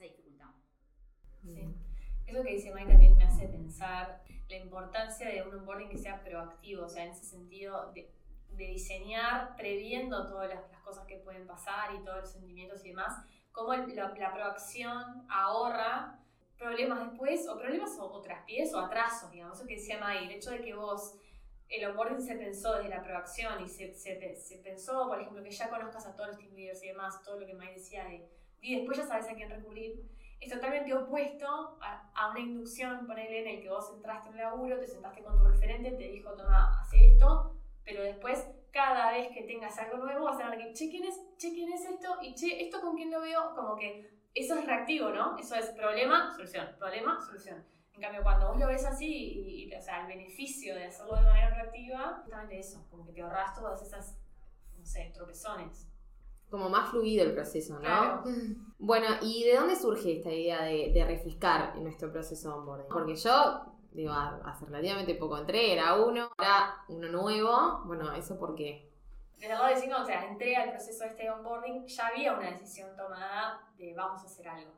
dificultad. 0.00 0.48
Sí. 1.42 1.74
Eso 2.26 2.42
que 2.42 2.52
dice 2.52 2.72
Mike 2.74 2.90
también 2.90 3.16
me 3.16 3.24
hace 3.24 3.48
pensar 3.48 4.22
la 4.48 4.56
importancia 4.56 5.28
de 5.28 5.42
un 5.42 5.54
onboarding 5.54 5.88
que 5.88 5.98
sea 5.98 6.22
proactivo, 6.22 6.86
o 6.86 6.88
sea, 6.88 7.04
en 7.04 7.12
ese 7.12 7.24
sentido 7.24 7.92
de, 7.92 8.12
diseñar 8.56 9.56
previendo 9.56 10.28
todas 10.28 10.48
las, 10.48 10.60
cosas 10.82 11.06
que 11.06 11.16
pueden 11.18 11.46
pasar 11.46 11.94
y 11.94 12.04
todos 12.04 12.22
los 12.22 12.32
sentimientos 12.32 12.84
y 12.84 12.88
demás, 12.88 13.24
cómo 13.52 13.72
la, 13.72 13.86
la 13.86 14.34
proacción 14.34 15.24
ahorra 15.28 16.18
problemas 16.60 17.08
después, 17.08 17.48
o 17.48 17.58
problemas 17.58 17.98
o, 17.98 18.20
traspiés 18.20 18.72
o 18.74 18.78
atrasos, 18.78 19.30
digamos, 19.30 19.56
eso 19.56 19.66
que 19.66 19.76
decía 19.76 19.98
May, 19.98 20.26
el 20.26 20.30
hecho 20.32 20.50
de 20.50 20.60
que 20.60 20.74
vos, 20.74 21.16
el 21.70 21.86
onboarding 21.86 22.20
se 22.20 22.36
pensó 22.36 22.74
desde 22.74 22.90
la 22.90 23.02
proacción 23.02 23.64
y 23.64 23.68
se, 23.68 23.94
se, 23.94 24.36
se, 24.36 24.56
pensó, 24.58 25.08
por 25.08 25.18
ejemplo, 25.18 25.42
que 25.42 25.50
ya 25.50 25.70
conozcas 25.70 26.06
a 26.06 26.14
todos 26.14 26.28
los 26.28 26.38
team 26.38 26.52
leaders 26.54 26.84
y 26.84 26.88
demás, 26.88 27.22
todo 27.22 27.40
lo 27.40 27.46
que 27.46 27.54
May 27.54 27.74
decía 27.74 28.04
de, 28.04 28.28
y 28.60 28.76
después 28.76 28.98
ya 28.98 29.06
sabes 29.06 29.26
a 29.30 29.34
quién 29.34 29.48
recurrir, 29.48 30.04
es 30.38 30.52
totalmente 30.52 30.92
opuesto 30.94 31.78
a, 31.80 32.30
una 32.30 32.40
inducción, 32.40 33.06
ponele 33.06 33.40
en 33.40 33.56
el 33.56 33.62
que 33.62 33.70
vos 33.70 33.90
entraste 33.94 34.28
en 34.28 34.34
el 34.34 34.40
laburo, 34.42 34.78
te 34.78 34.86
sentaste 34.86 35.22
con 35.22 35.38
tu 35.38 35.44
referente, 35.44 35.92
te 35.92 36.08
dijo, 36.08 36.34
toma, 36.34 36.78
hace 36.82 37.12
esto, 37.12 37.56
pero 37.84 38.02
después 38.02 38.46
cada 38.70 39.12
vez 39.12 39.28
que 39.32 39.42
tengas 39.44 39.78
algo 39.78 39.96
nuevo 39.96 40.26
vas 40.26 40.38
a 40.38 40.50
tener 40.50 40.58
que, 40.58 40.74
che, 40.74 40.90
¿quién 40.90 41.04
es, 41.04 41.18
che, 41.38 41.52
¿quién 41.54 41.72
es 41.72 41.86
esto? 41.86 42.18
Y 42.20 42.34
che, 42.34 42.62
¿esto 42.62 42.82
con 42.82 42.96
quién 42.96 43.10
lo 43.10 43.22
veo? 43.22 43.54
Como 43.54 43.76
que 43.76 44.19
eso 44.34 44.54
es 44.54 44.66
reactivo, 44.66 45.10
¿no? 45.10 45.36
Eso 45.36 45.54
es 45.54 45.66
problema, 45.70 46.32
solución, 46.34 46.68
problema, 46.78 47.20
solución. 47.20 47.64
En 47.94 48.00
cambio, 48.00 48.22
cuando 48.22 48.48
vos 48.48 48.58
lo 48.58 48.66
ves 48.66 48.84
así, 48.84 49.66
y, 49.66 49.74
o 49.74 49.82
sea, 49.82 50.02
el 50.02 50.06
beneficio 50.06 50.74
de 50.74 50.84
hacerlo 50.84 51.16
de 51.16 51.22
manera 51.22 51.50
reactiva, 51.50 52.20
justamente 52.22 52.58
eso, 52.58 52.86
como 52.90 53.04
que 53.04 53.12
te 53.12 53.22
ahorras 53.22 53.54
todas 53.54 53.82
esas, 53.82 54.16
no 54.78 54.84
sé, 54.86 55.10
tropezones. 55.14 55.86
Como 56.48 56.68
más 56.68 56.90
fluido 56.90 57.24
el 57.24 57.34
proceso, 57.34 57.78
¿no? 57.78 58.24
Bueno, 58.78 59.06
¿y 59.20 59.44
de 59.44 59.56
dónde 59.56 59.76
surge 59.76 60.16
esta 60.16 60.32
idea 60.32 60.62
de, 60.62 60.90
de 60.94 61.04
refrescar 61.04 61.76
en 61.76 61.84
nuestro 61.84 62.10
proceso 62.10 62.48
de 62.48 62.54
onboarding? 62.54 62.88
Porque 62.88 63.14
yo, 63.14 63.76
digo, 63.92 64.12
hace 64.12 64.64
relativamente 64.64 65.14
poco 65.16 65.36
entré, 65.36 65.74
era 65.74 65.96
uno, 65.96 66.30
ahora 66.38 66.76
uno 66.88 67.08
nuevo. 67.08 67.82
Bueno, 67.84 68.10
¿eso 68.14 68.38
por 68.38 68.54
qué? 68.54 68.89
De 69.40 69.48
verdad 69.48 69.74
decimos, 69.74 70.00
o 70.02 70.04
sea, 70.04 70.26
entré 70.26 70.54
al 70.54 70.68
proceso 70.68 71.02
de 71.04 71.10
este 71.10 71.30
onboarding, 71.30 71.86
ya 71.86 72.08
había 72.08 72.34
una 72.34 72.50
decisión 72.50 72.94
tomada 72.94 73.58
de 73.78 73.94
vamos 73.94 74.22
a 74.22 74.26
hacer 74.26 74.46
algo. 74.46 74.74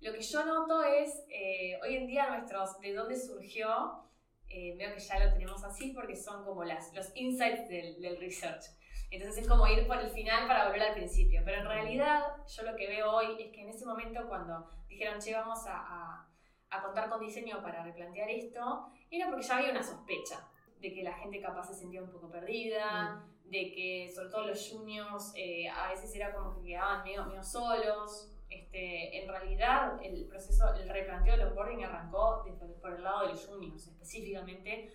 Lo 0.00 0.12
que 0.12 0.22
yo 0.22 0.44
noto 0.44 0.84
es, 0.84 1.24
eh, 1.28 1.76
hoy 1.82 1.96
en 1.96 2.06
día 2.06 2.30
nuestros, 2.30 2.78
de 2.78 2.94
dónde 2.94 3.16
surgió, 3.16 4.04
eh, 4.48 4.76
veo 4.78 4.94
que 4.94 5.00
ya 5.00 5.18
lo 5.18 5.32
tenemos 5.32 5.64
así 5.64 5.90
porque 5.90 6.14
son 6.14 6.44
como 6.44 6.62
las, 6.62 6.94
los 6.94 7.10
insights 7.16 7.68
del, 7.68 8.00
del, 8.00 8.20
research. 8.20 8.66
Entonces 9.10 9.42
es 9.42 9.48
como 9.48 9.66
ir 9.66 9.84
por 9.88 9.98
el 9.98 10.10
final 10.10 10.46
para 10.46 10.66
volver 10.66 10.82
al 10.82 10.94
principio. 10.94 11.42
Pero 11.44 11.62
en 11.62 11.66
realidad 11.66 12.22
yo 12.46 12.62
lo 12.62 12.76
que 12.76 12.86
veo 12.86 13.10
hoy 13.10 13.42
es 13.42 13.52
que 13.52 13.62
en 13.62 13.70
ese 13.70 13.84
momento 13.84 14.28
cuando 14.28 14.70
dijeron, 14.88 15.20
che, 15.20 15.34
vamos 15.34 15.66
a, 15.66 16.24
a, 16.70 16.82
contar 16.82 17.08
con 17.08 17.18
diseño 17.18 17.60
para 17.60 17.82
replantear 17.82 18.30
esto, 18.30 18.92
era 19.10 19.26
porque 19.26 19.42
ya 19.42 19.56
había 19.56 19.72
una 19.72 19.82
sospecha 19.82 20.48
de 20.80 20.94
que 20.94 21.02
la 21.02 21.14
gente 21.14 21.40
capaz 21.40 21.68
se 21.68 21.74
sentía 21.74 22.02
un 22.02 22.10
poco 22.10 22.30
perdida, 22.30 23.16
mm. 23.44 23.50
de 23.50 23.72
que 23.72 24.10
sobre 24.14 24.28
todo 24.30 24.46
los 24.46 24.70
juniors 24.70 25.32
eh, 25.34 25.68
a 25.68 25.88
veces 25.88 26.14
era 26.14 26.32
como 26.32 26.54
que 26.54 26.68
quedaban 26.68 27.04
medio, 27.04 27.24
medio 27.26 27.42
solos. 27.42 28.32
Este, 28.48 29.22
en 29.22 29.28
realidad, 29.28 30.00
el 30.02 30.26
proceso, 30.26 30.74
el 30.74 30.88
replanteo 30.88 31.36
del 31.36 31.48
onboarding 31.48 31.84
arrancó 31.84 32.44
por 32.80 32.94
el 32.94 33.02
lado 33.02 33.22
de 33.22 33.28
los 33.28 33.46
juniors, 33.46 33.86
específicamente 33.86 34.90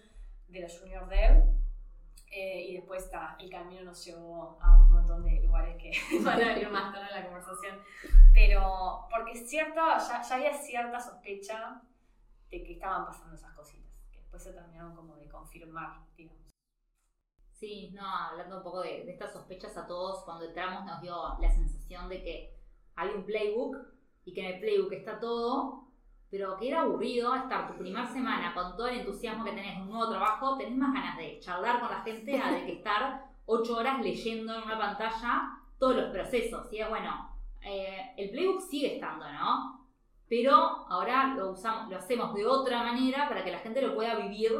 de 0.47 0.59
los 0.61 0.79
junior 0.79 1.07
dev. 1.07 1.43
Eh, 2.35 2.65
y 2.69 2.73
después 2.77 3.03
está, 3.03 3.35
el 3.39 3.47
camino 3.47 3.83
nos 3.83 4.03
llevó 4.03 4.57
a 4.59 4.81
un 4.81 4.91
montón 4.91 5.23
de 5.23 5.39
lugares 5.41 5.75
que 5.77 5.91
van 6.23 6.41
a 6.41 6.47
venir 6.47 6.67
más 6.69 6.91
tarde 6.91 7.07
en 7.09 7.15
la 7.15 7.25
conversación. 7.25 7.79
Pero, 8.33 9.07
porque 9.11 9.33
es 9.33 9.47
cierto, 9.47 9.79
ya, 9.79 10.21
ya, 10.23 10.35
había 10.35 10.53
cierta 10.53 10.99
sospecha 10.99 11.79
de 12.49 12.63
que 12.63 12.73
estaban 12.73 13.05
pasando 13.05 13.35
esas 13.35 13.53
cositas, 13.53 13.92
después 14.33 14.43
se 14.43 14.59
terminaron 14.59 14.95
como 14.95 15.15
de 15.15 15.29
confirmar, 15.29 16.05
digamos. 16.17 16.41
Sí, 17.51 17.91
no, 17.93 18.03
hablando 18.03 18.57
un 18.57 18.63
poco 18.63 18.81
de, 18.81 19.03
de 19.05 19.11
estas 19.11 19.31
sospechas 19.31 19.77
a 19.77 19.85
todos, 19.85 20.23
cuando 20.25 20.45
entramos 20.45 20.85
nos 20.85 21.01
dio 21.01 21.15
la 21.39 21.51
sensación 21.51 22.09
de 22.09 22.23
que 22.23 22.57
hay 22.95 23.09
un 23.09 23.25
playbook 23.25 23.77
y 24.25 24.33
que 24.33 24.41
en 24.41 24.55
el 24.55 24.59
playbook 24.59 24.91
está 24.93 25.19
todo, 25.19 25.87
pero 26.31 26.57
que 26.57 26.67
era 26.67 26.81
aburrido 26.81 27.35
estar 27.35 27.71
tu 27.71 27.77
primera 27.77 28.07
semana 28.07 28.55
con 28.55 28.75
todo 28.75 28.87
el 28.87 29.01
entusiasmo 29.01 29.45
que 29.45 29.51
tenés 29.51 29.75
en 29.75 29.83
un 29.83 29.91
nuevo 29.91 30.09
trabajo, 30.09 30.57
tenés 30.57 30.75
más 30.75 30.93
ganas 30.93 31.17
de 31.17 31.39
charlar 31.39 31.79
con 31.79 31.91
la 31.91 32.01
gente 32.01 32.41
a 32.41 32.51
de 32.53 32.65
que 32.65 32.73
estar 32.79 33.25
ocho 33.45 33.77
horas 33.77 34.01
leyendo 34.01 34.55
en 34.55 34.63
una 34.63 34.79
pantalla 34.79 35.59
todos 35.77 35.95
los 35.95 36.09
procesos. 36.09 36.73
Y 36.73 36.79
es 36.79 36.89
bueno, 36.89 37.29
eh, 37.61 38.15
el 38.17 38.31
playbook 38.31 38.61
sigue 38.61 38.95
estando, 38.95 39.31
¿no? 39.31 39.82
Pero 40.29 40.55
ahora 40.89 41.35
lo, 41.35 41.51
usamos, 41.51 41.89
lo 41.89 41.97
hacemos 41.97 42.33
de 42.33 42.45
otra 42.45 42.83
manera 42.83 43.27
para 43.29 43.43
que 43.43 43.51
la 43.51 43.59
gente 43.59 43.81
lo 43.81 43.93
pueda 43.93 44.15
vivir 44.15 44.51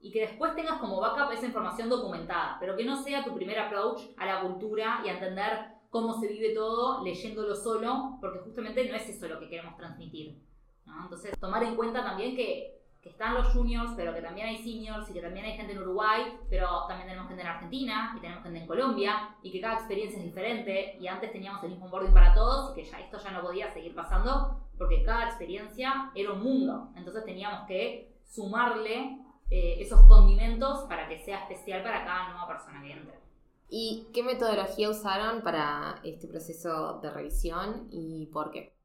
y 0.00 0.10
que 0.10 0.20
después 0.22 0.54
tengas 0.56 0.78
como 0.78 1.00
backup 1.00 1.30
esa 1.32 1.46
información 1.46 1.88
documentada, 1.88 2.56
pero 2.58 2.76
que 2.76 2.84
no 2.84 2.96
sea 3.02 3.24
tu 3.24 3.34
primer 3.34 3.58
approach 3.58 4.00
a 4.16 4.26
la 4.26 4.40
cultura 4.40 5.00
y 5.04 5.08
a 5.08 5.12
entender 5.12 5.68
cómo 5.90 6.18
se 6.18 6.26
vive 6.26 6.54
todo 6.54 7.04
leyéndolo 7.04 7.54
solo, 7.54 8.18
porque 8.20 8.40
justamente 8.40 8.88
no 8.88 8.96
es 8.96 9.08
eso 9.08 9.28
lo 9.28 9.38
que 9.38 9.48
queremos 9.48 9.76
transmitir. 9.76 10.42
Entonces, 11.04 11.38
tomar 11.38 11.62
en 11.62 11.76
cuenta 11.76 12.02
también 12.02 12.34
que, 12.34 12.80
que, 13.00 13.10
están 13.10 13.34
los 13.34 13.48
juniors, 13.52 13.92
pero 13.96 14.12
que 14.12 14.20
también 14.20 14.48
hay 14.48 14.58
seniors 14.58 15.08
y 15.10 15.12
que 15.12 15.20
también 15.20 15.46
hay 15.46 15.56
gente 15.56 15.72
en 15.72 15.78
Uruguay, 15.78 16.38
pero 16.50 16.86
también 16.88 17.08
tenemos 17.08 17.28
gente 17.28 17.42
en 17.42 17.48
Argentina 17.48 18.14
y 18.16 18.20
tenemos 18.20 18.42
gente 18.42 18.60
en 18.60 18.66
Colombia 18.66 19.36
y 19.42 19.52
que 19.52 19.60
cada 19.60 19.74
experiencia 19.74 20.18
es 20.18 20.24
diferente 20.24 20.96
y 20.98 21.06
antes 21.06 21.32
teníamos 21.32 21.62
el 21.62 21.70
mismo 21.70 21.86
onboarding 21.86 22.12
para 22.12 22.34
todos 22.34 22.72
y 22.72 22.82
que 22.82 22.90
ya 22.90 22.98
esto 22.98 23.18
ya 23.18 23.30
no 23.30 23.42
podía 23.42 23.72
seguir 23.72 23.94
pasando 23.94 24.61
porque 24.78 25.02
cada 25.02 25.26
experiencia 25.26 26.10
era 26.14 26.32
un 26.32 26.42
mundo. 26.42 26.92
Entonces 26.96 27.24
teníamos 27.24 27.66
que 27.66 28.12
sumarle 28.24 29.18
eh, 29.50 29.76
esos 29.80 30.00
condimentos 30.06 30.86
para 30.88 31.08
que 31.08 31.18
sea 31.18 31.40
especial 31.40 31.82
para 31.82 32.04
cada 32.04 32.30
nueva 32.30 32.48
persona 32.48 32.82
que 32.82 32.92
entre. 32.92 33.22
¿Y 33.68 34.06
qué 34.12 34.22
metodología 34.22 34.90
usaron 34.90 35.42
para 35.42 36.00
este 36.04 36.28
proceso 36.28 37.00
de 37.00 37.10
revisión 37.10 37.88
y 37.90 38.26
por 38.32 38.50
qué? 38.50 38.76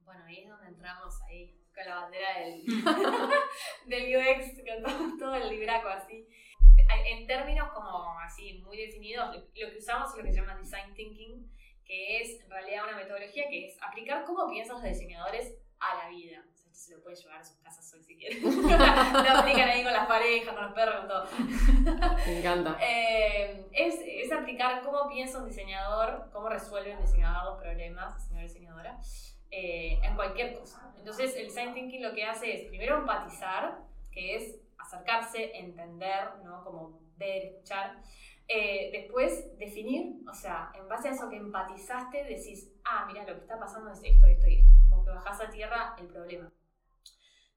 Bueno, 0.00 0.22
ahí 0.26 0.44
es 0.44 0.48
donde 0.50 0.68
entramos 0.68 1.14
ahí 1.22 1.58
con 1.74 1.84
la 1.84 1.94
bandera 1.94 2.38
del, 2.40 2.64
del 3.86 4.16
UX, 4.16 4.62
con 4.84 5.18
todo, 5.18 5.34
el 5.34 5.48
libraco 5.48 5.88
así. 5.88 6.26
En 7.10 7.26
términos 7.26 7.70
como 7.72 8.18
así 8.20 8.62
muy 8.64 8.76
definidos, 8.76 9.34
lo 9.34 9.70
que 9.70 9.78
usamos 9.78 10.10
es 10.10 10.16
lo 10.16 10.24
que 10.24 10.32
se 10.32 10.40
llama 10.40 10.56
Design 10.56 10.94
Thinking, 10.94 11.50
que 11.88 12.20
es 12.20 12.40
en 12.40 12.50
realidad 12.50 12.84
una 12.84 12.96
metodología 12.96 13.48
que 13.48 13.66
es 13.66 13.82
aplicar 13.82 14.24
cómo 14.24 14.48
piensan 14.48 14.76
los 14.76 14.84
diseñadores 14.84 15.54
a 15.80 16.04
la 16.04 16.08
vida 16.10 16.44
se 16.78 16.94
lo 16.94 17.02
puede 17.02 17.16
llevar 17.16 17.40
a 17.40 17.44
sus 17.44 17.56
casas 17.56 17.92
hoy 17.92 18.02
si 18.04 18.16
quieren. 18.16 18.40
lo 18.40 18.76
aplican 19.38 19.68
ahí 19.68 19.82
con 19.82 19.92
las 19.92 20.06
parejas, 20.06 20.54
con 20.54 20.64
los 20.64 20.72
perros, 20.74 20.96
con 20.96 21.08
todo. 21.08 21.28
Me 22.26 22.38
encanta. 22.38 22.78
Eh, 22.80 23.66
es, 23.72 24.00
es, 24.06 24.30
aplicar 24.30 24.82
cómo 24.84 25.08
piensa 25.08 25.38
un 25.38 25.48
diseñador, 25.48 26.30
cómo 26.32 26.48
resuelve 26.48 26.94
un 26.94 27.02
diseñador 27.02 27.52
los 27.52 27.60
problemas, 27.60 28.16
diseñador 28.16 28.48
diseñadora, 28.48 29.00
eh, 29.50 29.98
en 30.04 30.14
cualquier 30.14 30.56
cosa. 30.56 30.94
Entonces, 30.98 31.34
el 31.36 31.46
design 31.46 31.74
thinking 31.74 32.00
lo 32.00 32.14
que 32.14 32.24
hace 32.24 32.54
es 32.54 32.68
primero 32.68 32.98
empatizar, 32.98 33.80
que 34.12 34.36
es 34.36 34.54
acercarse, 34.78 35.56
entender, 35.56 36.28
¿no? 36.44 36.62
Como 36.62 37.00
ver, 37.16 37.46
escuchar. 37.46 37.96
Eh, 38.50 38.88
después, 38.92 39.58
definir, 39.58 40.26
o 40.26 40.32
sea, 40.32 40.72
en 40.74 40.88
base 40.88 41.08
a 41.08 41.12
eso 41.12 41.28
que 41.28 41.36
empatizaste, 41.36 42.24
decís, 42.24 42.72
ah, 42.84 43.04
mira, 43.06 43.24
lo 43.24 43.34
que 43.34 43.42
está 43.42 43.58
pasando 43.58 43.92
es 43.92 44.00
esto, 44.02 44.26
esto 44.26 44.48
y 44.48 44.60
esto. 44.60 44.72
Como 44.88 45.04
que 45.04 45.10
bajás 45.10 45.40
a 45.42 45.50
tierra 45.50 45.94
el 45.98 46.06
problema. 46.06 46.50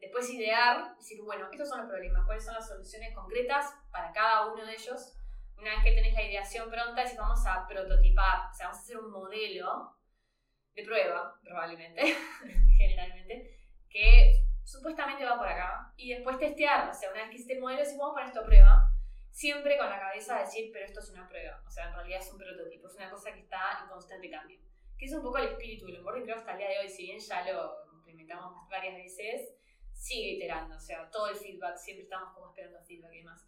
Después 0.02 0.30
idear, 0.34 0.98
decir, 0.98 1.22
bueno, 1.22 1.48
estos 1.52 1.70
son 1.70 1.80
los 1.80 1.90
problemas, 1.90 2.26
cuáles 2.26 2.44
son 2.44 2.56
las 2.56 2.68
soluciones 2.68 3.16
concretas 3.16 3.74
para 3.90 4.12
cada 4.12 4.52
uno 4.52 4.66
de 4.66 4.74
ellos. 4.74 5.16
Una 5.58 5.76
vez 5.76 5.84
que 5.84 5.92
tenés 5.92 6.14
la 6.14 6.24
ideación 6.24 6.70
pronta, 6.70 7.04
decís, 7.04 7.18
vamos 7.18 7.46
a 7.46 7.66
prototipar, 7.68 8.50
o 8.52 8.54
sea, 8.54 8.68
vamos 8.68 8.80
a 8.80 8.82
hacer 8.82 8.98
un 8.98 9.12
modelo 9.12 9.96
de 10.74 10.84
prueba, 10.84 11.40
probablemente, 11.44 12.16
generalmente, 12.78 13.60
que 13.90 14.44
supuestamente 14.64 15.24
va 15.24 15.38
por 15.38 15.48
acá. 15.48 15.94
Y 15.96 16.16
después 16.16 16.38
testear, 16.38 16.90
o 16.90 16.94
sea, 16.94 17.12
una 17.12 17.22
vez 17.22 17.30
que 17.30 17.36
hiciste 17.36 17.54
el 17.54 17.62
modelo, 17.62 17.80
decís, 17.80 17.98
vamos 17.98 18.12
a 18.12 18.16
poner 18.16 18.28
esto 18.28 18.42
a 18.42 18.46
prueba. 18.46 18.91
Siempre 19.32 19.78
con 19.78 19.90
la 19.90 20.00
cabeza 20.00 20.36
de 20.36 20.42
decir, 20.42 20.70
pero 20.74 20.86
esto 20.86 21.00
es 21.00 21.10
una 21.10 21.28
prueba. 21.28 21.64
O 21.66 21.72
sea, 21.72 21.88
en 21.88 21.96
realidad 21.96 22.20
es 22.20 22.32
un 22.32 22.38
prototipo, 22.38 22.88
es 22.88 22.96
una 22.96 23.10
cosa 23.10 23.34
que 23.34 23.40
está 23.40 23.80
en 23.82 23.90
constante 23.90 24.30
cambio. 24.30 24.60
Que 24.98 25.06
es 25.06 25.14
un 25.14 25.24
poco 25.24 25.38
el 25.38 25.48
espíritu 25.48 25.86
del 25.86 25.98
onboarding, 25.98 26.24
creo 26.24 26.38
hasta 26.38 26.52
el 26.52 26.58
día 26.60 26.70
de 26.70 26.80
hoy, 26.80 26.90
si 26.90 27.04
bien 27.04 27.20
ya 27.20 27.52
lo 27.52 27.92
implementamos 27.94 28.70
varias 28.70 28.96
veces, 28.96 29.56
sigue 29.94 30.34
iterando, 30.34 30.76
o 30.76 30.80
sea, 30.80 31.10
todo 31.10 31.30
el 31.30 31.36
feedback, 31.36 31.78
siempre 31.78 32.04
estamos 32.04 32.34
como 32.34 32.48
esperando 32.48 32.80
feedback 32.84 33.14
y 33.14 33.18
demás. 33.18 33.48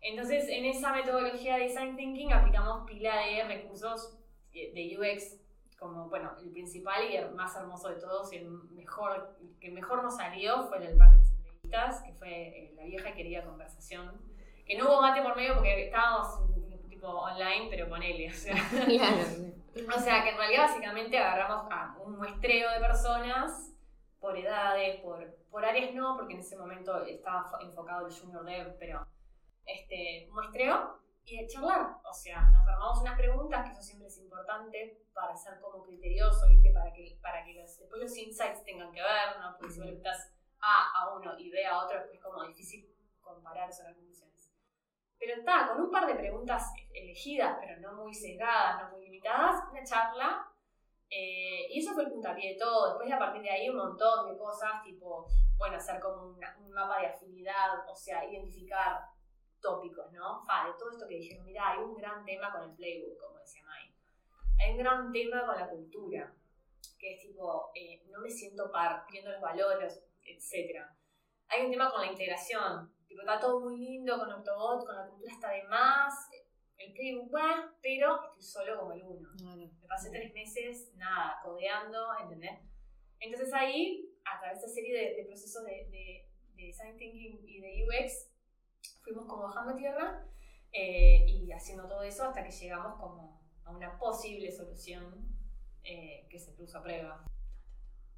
Entonces, 0.00 0.48
en 0.48 0.64
esa 0.64 0.92
metodología 0.92 1.56
de 1.56 1.64
Design 1.64 1.96
Thinking 1.96 2.32
aplicamos 2.32 2.86
pila 2.86 3.16
de 3.26 3.44
recursos 3.44 4.16
de 4.52 4.96
UX, 4.98 5.40
como, 5.78 6.08
bueno, 6.08 6.36
el 6.42 6.50
principal 6.50 7.08
y 7.10 7.16
el 7.16 7.32
más 7.34 7.54
hermoso 7.56 7.88
de 7.88 8.00
todos 8.00 8.32
y 8.32 8.36
el 8.36 8.48
mejor, 8.48 9.38
que 9.60 9.70
mejor 9.70 10.02
nos 10.02 10.16
salió 10.16 10.66
fue 10.68 10.78
el 10.84 10.98
parte 10.98 11.16
de 11.16 11.22
las 11.22 11.32
entrevistas, 11.32 12.02
que 12.02 12.12
fue 12.14 12.48
eh, 12.48 12.72
la 12.74 12.84
vieja 12.84 13.10
y 13.10 13.14
querida 13.14 13.44
conversación, 13.44 14.20
que 14.68 14.76
no 14.76 14.84
hubo 14.84 15.00
mate 15.00 15.22
por 15.22 15.34
medio 15.34 15.54
porque 15.54 15.86
estábamos 15.86 16.46
tipo 16.90 17.08
online, 17.08 17.68
pero 17.70 17.88
con 17.88 18.02
él, 18.02 18.30
o 18.30 18.34
sea. 18.34 18.54
o 19.96 19.98
sea, 19.98 20.22
que 20.22 20.30
en 20.30 20.36
realidad 20.36 20.68
básicamente 20.68 21.18
agarramos 21.18 21.66
a 21.70 21.96
un 22.04 22.18
muestreo 22.18 22.70
de 22.70 22.80
personas 22.80 23.74
por 24.20 24.36
edades, 24.36 25.00
por, 25.00 25.34
por 25.50 25.64
áreas 25.64 25.94
no, 25.94 26.16
porque 26.16 26.34
en 26.34 26.40
ese 26.40 26.56
momento 26.56 27.02
estaba 27.04 27.50
enfocado 27.62 28.06
el 28.06 28.12
junior 28.12 28.44
dev, 28.44 28.76
pero 28.78 29.06
este, 29.64 30.28
muestreo 30.32 30.98
y 31.24 31.38
de 31.38 31.46
charlar. 31.46 31.96
O 32.04 32.12
sea, 32.12 32.42
nos 32.50 32.66
armamos 32.68 33.00
unas 33.00 33.16
preguntas, 33.16 33.64
que 33.64 33.72
eso 33.72 33.82
siempre 33.82 34.08
es 34.08 34.18
importante 34.18 35.00
para 35.14 35.34
ser 35.34 35.60
como 35.60 35.82
criterioso, 35.82 36.46
¿viste? 36.48 36.72
Para 36.72 36.92
que, 36.92 37.18
para 37.22 37.42
que 37.42 37.54
después 37.54 38.02
los 38.02 38.16
insights 38.16 38.64
tengan 38.64 38.92
que 38.92 39.00
ver, 39.00 39.40
¿no? 39.40 39.56
Porque 39.56 39.72
si 39.72 39.80
vos 39.80 39.88
estás 39.88 40.30
A 40.60 40.90
a 41.00 41.14
uno 41.16 41.38
y 41.38 41.50
B 41.50 41.64
a 41.64 41.84
otro, 41.84 42.00
es 42.12 42.20
como 42.20 42.44
difícil 42.44 42.86
comparar 43.20 43.70
conclusiones. 43.70 44.27
Pero 45.18 45.34
está, 45.34 45.68
con 45.68 45.82
un 45.82 45.90
par 45.90 46.06
de 46.06 46.14
preguntas 46.14 46.72
elegidas, 46.92 47.56
pero 47.60 47.80
no 47.80 48.02
muy 48.02 48.14
cegadas, 48.14 48.82
no 48.82 48.90
muy 48.90 49.02
limitadas, 49.02 49.64
una 49.70 49.82
charla. 49.82 50.46
Eh, 51.10 51.66
y 51.70 51.80
eso 51.80 51.94
fue 51.94 52.04
el 52.04 52.10
puntapié 52.10 52.52
de 52.52 52.58
todo. 52.58 52.90
Después, 52.90 53.12
a 53.12 53.18
partir 53.18 53.42
de 53.42 53.50
ahí, 53.50 53.68
un 53.68 53.76
montón 53.76 54.30
de 54.30 54.36
cosas, 54.36 54.82
tipo, 54.82 55.26
bueno, 55.56 55.76
hacer 55.76 56.00
como 56.00 56.26
un 56.26 56.70
mapa 56.72 57.00
de 57.00 57.06
afinidad, 57.06 57.88
o 57.88 57.96
sea, 57.96 58.24
identificar 58.24 59.00
tópicos, 59.60 60.12
¿no? 60.12 60.40
Fa, 60.44 60.66
de 60.66 60.72
todo 60.78 60.90
esto 60.90 61.08
que 61.08 61.16
dijeron, 61.16 61.44
mira, 61.44 61.70
hay 61.70 61.78
un 61.78 61.96
gran 61.96 62.24
tema 62.24 62.52
con 62.52 62.62
el 62.62 62.76
playbook, 62.76 63.18
como 63.18 63.38
decía 63.38 63.64
Mai. 63.64 63.92
Hay 64.58 64.72
un 64.72 64.78
gran 64.78 65.12
tema 65.12 65.46
con 65.46 65.56
la 65.56 65.68
cultura, 65.68 66.32
que 66.98 67.14
es 67.14 67.20
tipo, 67.20 67.70
eh, 67.74 68.02
no 68.10 68.20
me 68.20 68.30
siento 68.30 68.70
par, 68.70 69.04
viendo 69.10 69.30
los 69.30 69.40
valores, 69.40 70.02
etc. 70.22 70.84
Hay 71.48 71.64
un 71.64 71.70
tema 71.70 71.90
con 71.90 72.02
la 72.02 72.08
integración, 72.08 72.92
tipo, 73.08 73.22
está 73.22 73.40
todo 73.40 73.60
muy 73.60 73.78
lindo 73.78 74.18
con 74.18 74.30
Octobot, 74.30 74.86
con 74.86 74.94
la 74.94 75.06
cultura 75.06 75.32
está 75.32 75.50
de 75.50 75.64
más, 75.64 76.28
el 76.78 76.92
playbook 76.92 77.34
va, 77.34 77.74
pero 77.82 78.22
estoy 78.24 78.42
solo 78.42 78.78
como 78.78 78.92
el 78.92 79.02
uno. 79.02 79.30
Me 79.56 79.68
pasé 79.88 80.10
tres 80.10 80.32
meses, 80.32 80.92
nada, 80.96 81.40
codeando, 81.42 82.08
¿entendés? 82.22 82.60
Entonces 83.18 83.52
ahí, 83.52 84.14
a 84.24 84.38
través 84.38 84.60
de 84.60 84.66
esa 84.66 84.74
serie 84.74 85.16
de, 85.16 85.24
procesos 85.24 85.64
de, 85.64 85.88
de, 85.90 86.28
de 86.54 86.62
design 86.62 86.96
thinking 86.96 87.40
y 87.48 87.60
de 87.60 87.84
UX, 87.84 88.30
fuimos 89.02 89.26
como 89.26 89.44
bajando 89.44 89.74
tierra 89.74 90.24
eh, 90.72 91.24
y 91.26 91.50
haciendo 91.50 91.88
todo 91.88 92.02
eso 92.02 92.24
hasta 92.24 92.44
que 92.44 92.50
llegamos 92.50 93.00
como 93.00 93.42
a 93.64 93.70
una 93.70 93.98
posible 93.98 94.52
solución 94.52 95.26
eh, 95.82 96.26
que 96.30 96.38
se 96.38 96.52
puso 96.52 96.78
a 96.78 96.82
prueba. 96.82 97.24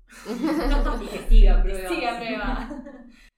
y 1.03 1.07
que 1.07 1.19
siga 1.29 1.63
prueba. 1.63 1.89
Siga 1.89 2.17
prueba. 2.19 2.69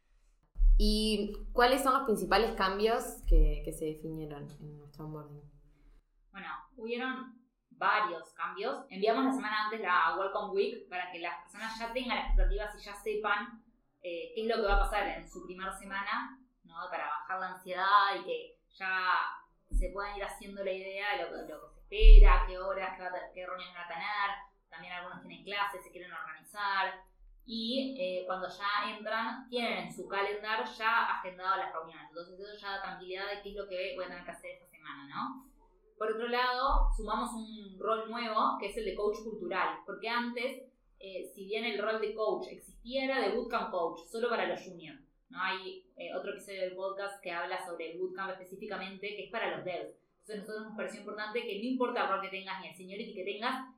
¿Y 0.85 1.31
cuáles 1.53 1.85
son 1.85 1.95
los 1.95 2.03
principales 2.03 2.57
cambios 2.57 3.05
que, 3.29 3.63
que 3.65 3.73
se 3.73 3.85
definieron 3.85 4.51
en 4.59 4.79
nuestro 4.79 5.05
onboarding? 5.05 5.49
Bueno, 6.33 6.49
hubieron 6.77 7.41
varios 7.71 8.33
cambios. 8.33 8.85
Enviamos 8.91 9.27
la 9.27 9.33
semana 9.33 9.65
antes 9.67 9.81
la 9.81 10.17
Welcome 10.19 10.53
Week 10.53 10.89
para 10.89 11.13
que 11.13 11.21
las 11.21 11.41
personas 11.43 11.79
ya 11.79 11.93
tengan 11.93 12.19
expectativas 12.19 12.75
y 12.75 12.85
ya 12.85 12.97
sepan 12.97 13.63
eh, 14.03 14.33
qué 14.35 14.43
es 14.43 14.49
lo 14.49 14.57
que 14.57 14.63
va 14.63 14.75
a 14.75 14.81
pasar 14.81 15.07
en 15.07 15.31
su 15.31 15.45
primera 15.47 15.73
semana 15.79 16.37
para 16.91 17.07
bajar 17.07 17.39
la 17.39 17.49
ansiedad 17.55 18.17
y 18.21 18.25
que 18.25 18.59
ya 18.71 19.09
se 19.71 19.91
puedan 19.91 20.17
ir 20.17 20.25
haciendo 20.25 20.65
la 20.65 20.73
idea 20.73 21.17
de 21.17 21.31
lo, 21.31 21.61
que 21.61 21.75
se 21.75 21.81
espera, 21.83 22.45
qué 22.49 22.59
horas, 22.59 22.99
qué, 23.33 23.47
reuniones 23.47 23.73
van 23.73 23.85
a 23.85 23.89
tener. 23.89 24.31
También 24.69 24.95
algunos 24.95 25.21
tienen 25.21 25.45
clases, 25.45 25.85
se 25.85 25.93
quieren 25.93 26.13
organizar. 26.13 27.05
Y 27.45 27.97
eh, 27.99 28.25
cuando 28.27 28.49
ya 28.49 28.97
entran, 28.97 29.49
tienen 29.49 29.87
en 29.87 29.93
su 29.93 30.07
calendar 30.07 30.65
ya 30.65 31.19
agendado 31.19 31.57
las 31.57 31.73
reuniones. 31.73 32.09
Entonces 32.09 32.39
eso 32.41 32.57
ya 32.57 32.77
da 32.77 32.83
tranquilidad 32.83 33.25
de 33.31 33.43
qué 33.43 33.51
es 33.51 33.57
lo 33.57 33.69
que 33.69 33.95
voy 33.97 34.05
a 34.05 34.09
tener 34.09 34.25
que 34.25 34.31
hacer 34.31 34.51
esta 34.53 34.69
semana, 34.69 35.09
¿no? 35.09 35.53
Por 35.99 36.13
otro 36.13 36.29
lado, 36.29 36.89
sumamos 36.97 37.31
un 37.35 37.79
rol 37.79 38.11
nuevo, 38.11 38.57
que 38.59 38.67
es 38.67 38.77
el 38.77 38.85
de 38.85 38.95
coach 38.95 39.19
cultural. 39.23 39.79
Porque 39.87 40.09
antes, 40.09 40.63
eh, 40.99 41.31
si 41.35 41.45
bien 41.45 41.65
el 41.65 41.81
rol 41.81 42.01
de 42.01 42.15
coach 42.15 42.49
existiera, 42.49 43.21
de 43.21 43.37
bootcamp 43.37 43.71
coach, 43.71 44.01
solo 44.11 44.29
para 44.29 44.49
los 44.49 44.61
juniors. 44.63 45.01
¿no? 45.29 45.41
Hay 45.41 45.87
eh, 45.97 46.15
otro 46.15 46.33
episodio 46.33 46.63
del 46.63 46.75
podcast 46.75 47.23
que 47.23 47.31
habla 47.31 47.65
sobre 47.65 47.93
el 47.93 47.99
bootcamp 47.99 48.33
específicamente, 48.33 49.15
que 49.15 49.25
es 49.25 49.31
para 49.31 49.57
los 49.57 49.65
devs. 49.65 49.97
Entonces 50.23 50.35
a 50.35 50.39
nosotros 50.39 50.67
nos 50.67 50.77
pareció 50.77 51.01
importante 51.01 51.43
que 51.43 51.59
no 51.59 51.65
importa 51.65 52.03
el 52.03 52.09
rol 52.09 52.23
que 52.23 52.29
tengas 52.29 52.61
ni 52.61 52.69
el 52.69 52.77
seniority 52.77 53.15
que 53.15 53.25
tengas, 53.25 53.75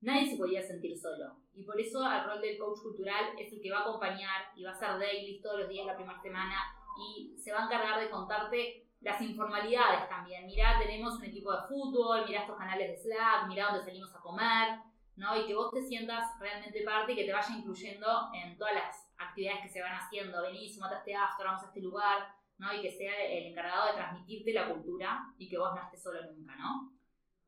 nadie 0.00 0.30
se 0.30 0.36
podía 0.36 0.62
sentir 0.62 0.96
solo. 0.96 1.36
Y 1.58 1.64
por 1.64 1.80
eso 1.80 2.08
el 2.08 2.24
rol 2.24 2.40
del 2.40 2.56
coach 2.56 2.78
cultural 2.80 3.34
es 3.36 3.52
el 3.52 3.60
que 3.60 3.70
va 3.72 3.78
a 3.78 3.80
acompañar 3.80 4.52
y 4.54 4.62
va 4.62 4.70
a 4.70 4.74
hacer 4.74 4.96
daily 4.96 5.40
todos 5.42 5.58
los 5.60 5.68
días 5.68 5.86
la 5.86 5.96
primera 5.96 6.20
semana 6.22 6.54
y 6.96 7.36
se 7.36 7.52
va 7.52 7.62
a 7.62 7.64
encargar 7.64 7.98
de 7.98 8.10
contarte 8.10 8.86
las 9.00 9.20
informalidades 9.20 10.08
también. 10.08 10.46
Mirá, 10.46 10.78
tenemos 10.78 11.16
un 11.16 11.24
equipo 11.24 11.52
de 11.52 11.66
fútbol, 11.66 12.24
mirá 12.26 12.42
estos 12.42 12.56
canales 12.56 12.88
de 12.88 12.96
Slack, 12.96 13.48
mirá 13.48 13.66
dónde 13.66 13.84
salimos 13.84 14.14
a 14.14 14.20
comer, 14.20 14.78
¿no? 15.16 15.36
Y 15.36 15.46
que 15.46 15.54
vos 15.56 15.72
te 15.72 15.82
sientas 15.82 16.38
realmente 16.38 16.84
parte 16.84 17.12
y 17.12 17.16
que 17.16 17.24
te 17.24 17.32
vaya 17.32 17.56
incluyendo 17.56 18.30
en 18.34 18.56
todas 18.56 18.74
las 18.74 19.12
actividades 19.18 19.62
que 19.62 19.68
se 19.68 19.82
van 19.82 19.94
haciendo, 19.94 20.42
venís, 20.42 20.76
sumate 20.76 20.94
a 20.94 20.98
este 20.98 21.14
after, 21.16 21.44
vamos 21.44 21.64
a 21.64 21.66
este 21.66 21.80
lugar, 21.80 22.34
¿no? 22.58 22.72
Y 22.72 22.82
que 22.82 22.92
sea 22.92 23.20
el 23.24 23.46
encargado 23.46 23.88
de 23.88 23.94
transmitirte 23.94 24.52
la 24.52 24.72
cultura 24.72 25.34
y 25.38 25.48
que 25.48 25.58
vos 25.58 25.74
no 25.74 25.82
estés 25.82 26.00
solo 26.00 26.20
nunca, 26.22 26.54
¿no? 26.54 26.92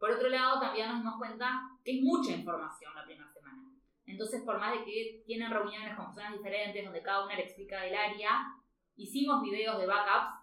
Por 0.00 0.10
otro 0.10 0.28
lado, 0.28 0.58
también 0.58 0.88
nos 0.88 0.98
dimos 0.98 1.18
cuenta 1.18 1.60
que 1.84 1.98
es 1.98 2.02
mucha 2.02 2.32
información 2.32 2.92
la 2.94 3.04
primera. 3.04 3.29
Entonces, 4.10 4.42
por 4.42 4.58
más 4.58 4.72
de 4.72 4.84
que 4.84 5.22
tienen 5.24 5.50
reuniones 5.50 5.96
con 5.96 6.06
personas 6.06 6.32
diferentes, 6.32 6.84
donde 6.84 7.02
cada 7.02 7.24
una 7.24 7.36
le 7.36 7.44
explica 7.44 7.80
del 7.80 7.94
área, 7.94 8.54
hicimos 8.96 9.42
videos 9.42 9.78
de 9.78 9.86
backups, 9.86 10.40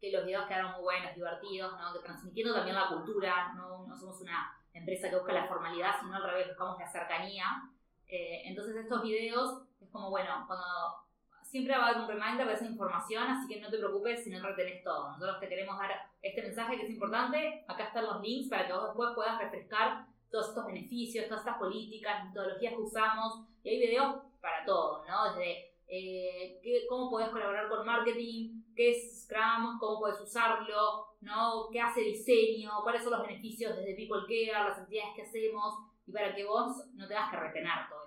que 0.00 0.12
los 0.12 0.24
videos 0.24 0.46
quedaron 0.46 0.72
muy 0.72 0.82
buenos, 0.82 1.14
divertidos, 1.14 1.72
¿no? 1.78 1.92
que 1.92 2.00
transmitiendo 2.00 2.54
también 2.54 2.74
la 2.76 2.88
cultura, 2.88 3.52
no, 3.54 3.86
no 3.86 3.96
somos 3.96 4.20
una 4.20 4.52
empresa 4.72 5.08
que 5.08 5.16
busca 5.16 5.32
la 5.32 5.46
formalidad, 5.46 6.00
sino 6.00 6.16
al 6.16 6.24
revés, 6.24 6.48
buscamos 6.48 6.78
la 6.78 6.90
cercanía. 6.90 7.44
Eh, 8.08 8.42
entonces 8.46 8.76
estos 8.76 9.02
videos 9.02 9.62
es 9.80 9.88
como, 9.90 10.10
bueno, 10.10 10.44
cuando 10.46 10.66
siempre 11.42 11.76
va 11.76 11.84
a 11.84 11.88
haber 11.88 12.02
un 12.02 12.08
reminder 12.08 12.46
de 12.46 12.54
esa 12.54 12.64
información, 12.64 13.24
así 13.24 13.46
que 13.46 13.60
no 13.60 13.70
te 13.70 13.78
preocupes 13.78 14.24
si 14.24 14.30
no 14.30 14.42
retenés 14.42 14.82
todo. 14.82 15.10
Nosotros 15.10 15.38
te 15.38 15.48
queremos 15.48 15.78
dar 15.78 15.90
este 16.20 16.42
mensaje 16.42 16.76
que 16.76 16.84
es 16.84 16.90
importante. 16.90 17.64
Acá 17.68 17.84
están 17.84 18.06
los 18.06 18.20
links 18.22 18.48
para 18.48 18.66
que 18.66 18.72
vos 18.72 18.86
después 18.86 19.10
puedas 19.14 19.38
refrescar 19.38 20.06
todos 20.32 20.48
estos 20.48 20.66
beneficios, 20.66 21.28
todas 21.28 21.46
estas 21.46 21.58
políticas, 21.58 22.24
metodologías 22.24 22.74
que 22.74 22.80
usamos. 22.80 23.44
Y 23.62 23.68
hay 23.68 23.78
videos 23.78 24.16
para 24.40 24.64
todo, 24.64 25.04
¿no? 25.06 25.34
Desde 25.34 25.72
eh, 25.86 26.86
cómo 26.88 27.08
podés 27.10 27.28
colaborar 27.28 27.68
con 27.68 27.86
marketing, 27.86 28.62
qué 28.74 28.90
es 28.90 29.22
Scrum, 29.22 29.78
cómo 29.78 30.00
puedes 30.00 30.20
usarlo, 30.20 31.06
¿no? 31.20 31.68
qué 31.70 31.80
hace 31.80 32.00
diseño, 32.00 32.70
cuáles 32.82 33.02
son 33.02 33.12
los 33.12 33.22
beneficios 33.22 33.76
desde 33.76 33.94
People 33.94 34.22
Care, 34.22 34.68
las 34.68 34.78
actividades 34.78 35.14
que 35.14 35.22
hacemos, 35.22 35.74
y 36.06 36.10
para 36.10 36.34
que 36.34 36.44
vos 36.44 36.88
no 36.94 37.06
tengas 37.06 37.30
que 37.30 37.36
retener 37.36 37.88
todo 37.90 38.02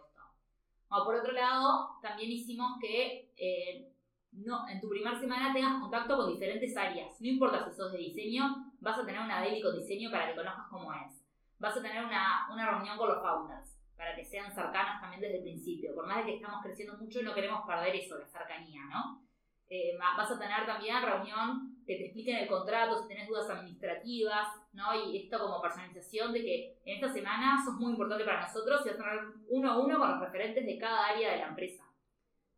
o 0.89 1.03
por 1.03 1.15
otro 1.15 1.31
lado, 1.31 1.97
también 2.01 2.31
hicimos 2.31 2.79
que 2.79 3.31
eh, 3.37 3.91
no, 4.31 4.67
en 4.69 4.79
tu 4.79 4.89
primera 4.89 5.19
semana 5.19 5.53
tengas 5.53 5.81
contacto 5.81 6.15
con 6.15 6.31
diferentes 6.31 6.75
áreas. 6.75 7.19
No 7.19 7.27
importa 7.27 7.67
si 7.67 7.75
sos 7.75 7.91
de 7.91 7.97
diseño, 7.97 8.71
vas 8.79 8.99
a 8.99 9.05
tener 9.05 9.21
una 9.21 9.41
daily 9.41 9.61
con 9.61 9.77
diseño 9.77 10.11
para 10.11 10.29
que 10.29 10.35
conozcas 10.35 10.67
cómo 10.69 10.93
es. 10.93 11.14
Vas 11.59 11.77
a 11.77 11.81
tener 11.81 12.03
una, 12.03 12.47
una 12.51 12.69
reunión 12.69 12.97
con 12.97 13.09
los 13.09 13.21
founders 13.21 13.75
para 13.95 14.15
que 14.15 14.25
sean 14.25 14.53
cercanos 14.53 14.99
también 15.01 15.21
desde 15.21 15.37
el 15.37 15.43
principio. 15.43 15.95
Por 15.95 16.05
más 16.05 16.17
de 16.17 16.25
que 16.25 16.35
estamos 16.35 16.61
creciendo 16.61 16.97
mucho, 16.97 17.21
no 17.21 17.33
queremos 17.33 17.65
perder 17.65 17.95
eso, 17.95 18.17
la 18.17 18.27
cercanía, 18.27 18.81
¿no? 18.89 19.25
Eh, 19.67 19.97
vas 19.97 20.29
a 20.29 20.37
tener 20.37 20.65
también 20.67 21.01
reunión 21.01 21.75
que 21.87 21.95
te 21.95 22.05
expliquen 22.05 22.37
el 22.37 22.47
contrato, 22.47 23.01
si 23.01 23.07
tenés 23.07 23.27
dudas 23.27 23.49
administrativas, 23.49 24.47
¿no? 24.73 24.93
Y 24.93 25.17
esto 25.17 25.39
como 25.39 25.61
personalización 25.61 26.33
de 26.33 26.41
que 26.41 26.77
en 26.85 26.95
esta 26.95 27.11
semana 27.11 27.63
sos 27.63 27.75
muy 27.75 27.91
importante 27.91 28.25
para 28.25 28.41
nosotros 28.41 28.85
y 28.85 28.89
vas 28.89 28.99
a 28.99 29.03
tener 29.03 29.21
uno 29.49 29.71
a 29.71 29.79
uno 29.79 29.97
con 29.97 30.11
los 30.11 30.19
referentes 30.19 30.65
de 30.65 30.77
cada 30.77 31.07
área 31.07 31.31
de 31.31 31.37
la 31.37 31.47
empresa, 31.47 31.83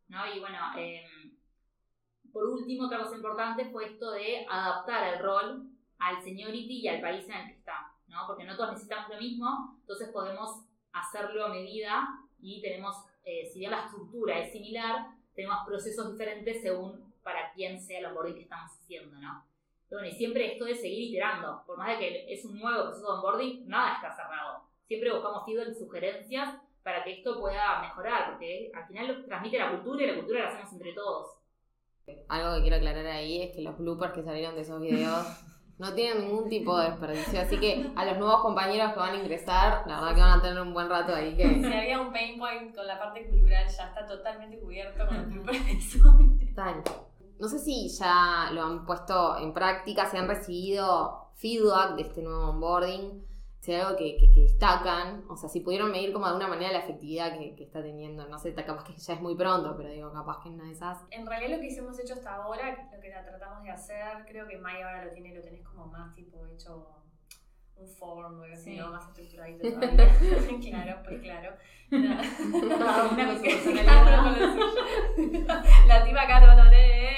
¿no? 0.08 0.34
Y 0.34 0.40
bueno, 0.40 0.58
em, 0.76 1.34
por 2.30 2.46
último, 2.46 2.86
otra 2.86 2.98
cosa 2.98 3.16
importante 3.16 3.70
fue 3.70 3.86
esto 3.86 4.10
de 4.10 4.46
adaptar 4.48 5.14
el 5.14 5.22
rol 5.22 5.70
al 5.98 6.22
seniority 6.22 6.80
y 6.80 6.88
al 6.88 7.00
país 7.00 7.26
en 7.26 7.36
el 7.36 7.46
que 7.46 7.58
está, 7.58 7.77
¿no? 8.08 8.26
Porque 8.26 8.44
no 8.44 8.56
todos 8.56 8.72
necesitamos 8.72 9.10
lo 9.10 9.20
mismo, 9.20 9.76
entonces 9.80 10.08
podemos 10.08 10.64
hacerlo 10.92 11.46
a 11.46 11.48
medida 11.48 12.08
y 12.40 12.60
tenemos, 12.60 12.96
eh, 13.24 13.48
si 13.52 13.60
bien 13.60 13.70
la 13.70 13.84
estructura 13.84 14.38
es 14.40 14.52
similar, 14.52 15.08
tenemos 15.34 15.58
procesos 15.66 16.10
diferentes 16.10 16.62
según 16.62 17.12
para 17.22 17.52
quién 17.52 17.80
sea 17.80 18.00
el 18.00 18.06
onboarding 18.06 18.34
que 18.34 18.42
estamos 18.42 18.72
haciendo, 18.72 19.18
¿no? 19.18 19.44
Bueno, 19.90 20.06
y 20.06 20.12
siempre 20.12 20.52
esto 20.52 20.66
de 20.66 20.74
seguir 20.74 21.10
iterando, 21.10 21.62
por 21.66 21.78
más 21.78 21.88
de 21.88 21.98
que 21.98 22.32
es 22.32 22.44
un 22.44 22.58
nuevo 22.58 22.84
proceso 22.84 23.06
de 23.06 23.12
onboarding, 23.18 23.68
nada 23.68 23.94
está 23.94 24.14
cerrado. 24.14 24.64
Siempre 24.86 25.12
buscamos 25.12 25.44
feedback 25.46 25.68
y 25.70 25.74
sugerencias 25.74 26.54
para 26.82 27.04
que 27.04 27.12
esto 27.12 27.38
pueda 27.38 27.80
mejorar, 27.80 28.30
porque 28.30 28.70
al 28.74 28.86
final 28.86 29.24
transmite 29.26 29.58
la 29.58 29.70
cultura 29.70 30.04
y 30.04 30.06
la 30.06 30.14
cultura 30.14 30.42
la 30.42 30.48
hacemos 30.48 30.72
entre 30.72 30.92
todos. 30.92 31.38
Algo 32.28 32.56
que 32.56 32.62
quiero 32.62 32.76
aclarar 32.76 33.06
ahí 33.06 33.42
es 33.42 33.54
que 33.54 33.62
los 33.62 33.76
bloopers 33.76 34.12
que 34.12 34.22
salieron 34.22 34.54
de 34.54 34.62
esos 34.62 34.80
videos 34.80 35.26
no 35.78 35.94
tienen 35.94 36.24
ningún 36.24 36.48
tipo 36.48 36.76
de 36.78 36.90
desperdicio. 36.90 37.40
Así 37.40 37.58
que 37.58 37.90
a 37.94 38.04
los 38.04 38.18
nuevos 38.18 38.40
compañeros 38.42 38.92
que 38.92 38.98
van 38.98 39.14
a 39.14 39.18
ingresar, 39.18 39.84
la 39.86 40.00
verdad 40.00 40.14
que 40.14 40.20
van 40.20 40.38
a 40.38 40.42
tener 40.42 40.60
un 40.60 40.74
buen 40.74 40.88
rato 40.88 41.14
ahí. 41.14 41.36
Que... 41.36 41.48
Si 41.48 41.72
había 41.72 42.00
un 42.00 42.12
pain 42.12 42.38
point 42.38 42.74
con 42.74 42.86
la 42.86 42.98
parte 42.98 43.26
cultural, 43.28 43.66
ya 43.68 43.84
está 43.84 44.06
totalmente 44.06 44.58
cubierto 44.58 45.06
con 45.06 45.16
el 45.16 45.26
bloopers 45.26 46.54
Tal. 46.54 46.82
No 47.38 47.48
sé 47.48 47.60
si 47.60 47.88
ya 47.88 48.50
lo 48.52 48.62
han 48.64 48.84
puesto 48.84 49.38
en 49.38 49.54
práctica, 49.54 50.10
si 50.10 50.16
han 50.16 50.26
recibido 50.26 51.30
feedback 51.34 51.94
de 51.94 52.02
este 52.02 52.22
nuevo 52.22 52.50
onboarding 52.50 53.24
si 53.60 53.72
hay 53.72 53.80
algo 53.80 53.96
que, 53.96 54.16
destacan, 54.36 55.24
o 55.28 55.36
sea, 55.36 55.48
si 55.48 55.60
pudieron 55.60 55.90
medir 55.90 56.12
como 56.12 56.26
de 56.26 56.32
alguna 56.32 56.46
manera 56.48 56.70
la 56.72 56.78
efectividad 56.78 57.36
que, 57.36 57.56
está 57.62 57.82
teniendo, 57.82 58.28
no 58.28 58.38
sé, 58.38 58.54
capaz 58.54 58.84
que 58.84 58.96
ya 58.96 59.14
es 59.14 59.20
muy 59.20 59.34
pronto, 59.36 59.74
pero 59.76 59.90
digo, 59.90 60.12
capaz 60.12 60.40
que 60.42 60.48
en 60.48 60.54
una 60.54 60.66
de 60.66 60.72
esas... 60.72 61.04
En 61.10 61.26
realidad 61.26 61.56
lo 61.56 61.60
que 61.60 61.76
hemos 61.76 61.98
hecho 61.98 62.14
hasta 62.14 62.36
ahora, 62.36 62.88
lo 62.92 63.00
que 63.00 63.10
tratamos 63.10 63.64
de 63.64 63.70
hacer, 63.70 64.24
creo 64.26 64.46
que 64.46 64.58
Maya 64.58 64.86
ahora 64.86 65.06
lo 65.06 65.10
tiene, 65.10 65.34
lo 65.34 65.42
tenés 65.42 65.62
como 65.62 65.86
más 65.86 66.14
tipo 66.14 66.46
hecho 66.46 66.94
un 67.76 67.86
form 67.86 68.42
así, 68.52 68.76
¿no? 68.76 68.90
más 68.90 69.08
estructuradito 69.08 69.68
todavía. 69.68 70.08
claro, 70.70 71.02
pues 71.04 71.20
claro. 71.20 71.52
Cada 71.90 73.08
una 73.08 73.26
con 73.28 73.38
su 73.38 73.44
La 75.86 76.04
tipa 76.04 76.22
acá 76.22 76.40
te 76.40 76.46
va 76.46 76.52
a 76.52 76.56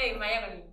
y 0.07 0.15
Maya 0.19 0.47
con 0.47 0.57
el... 0.57 0.65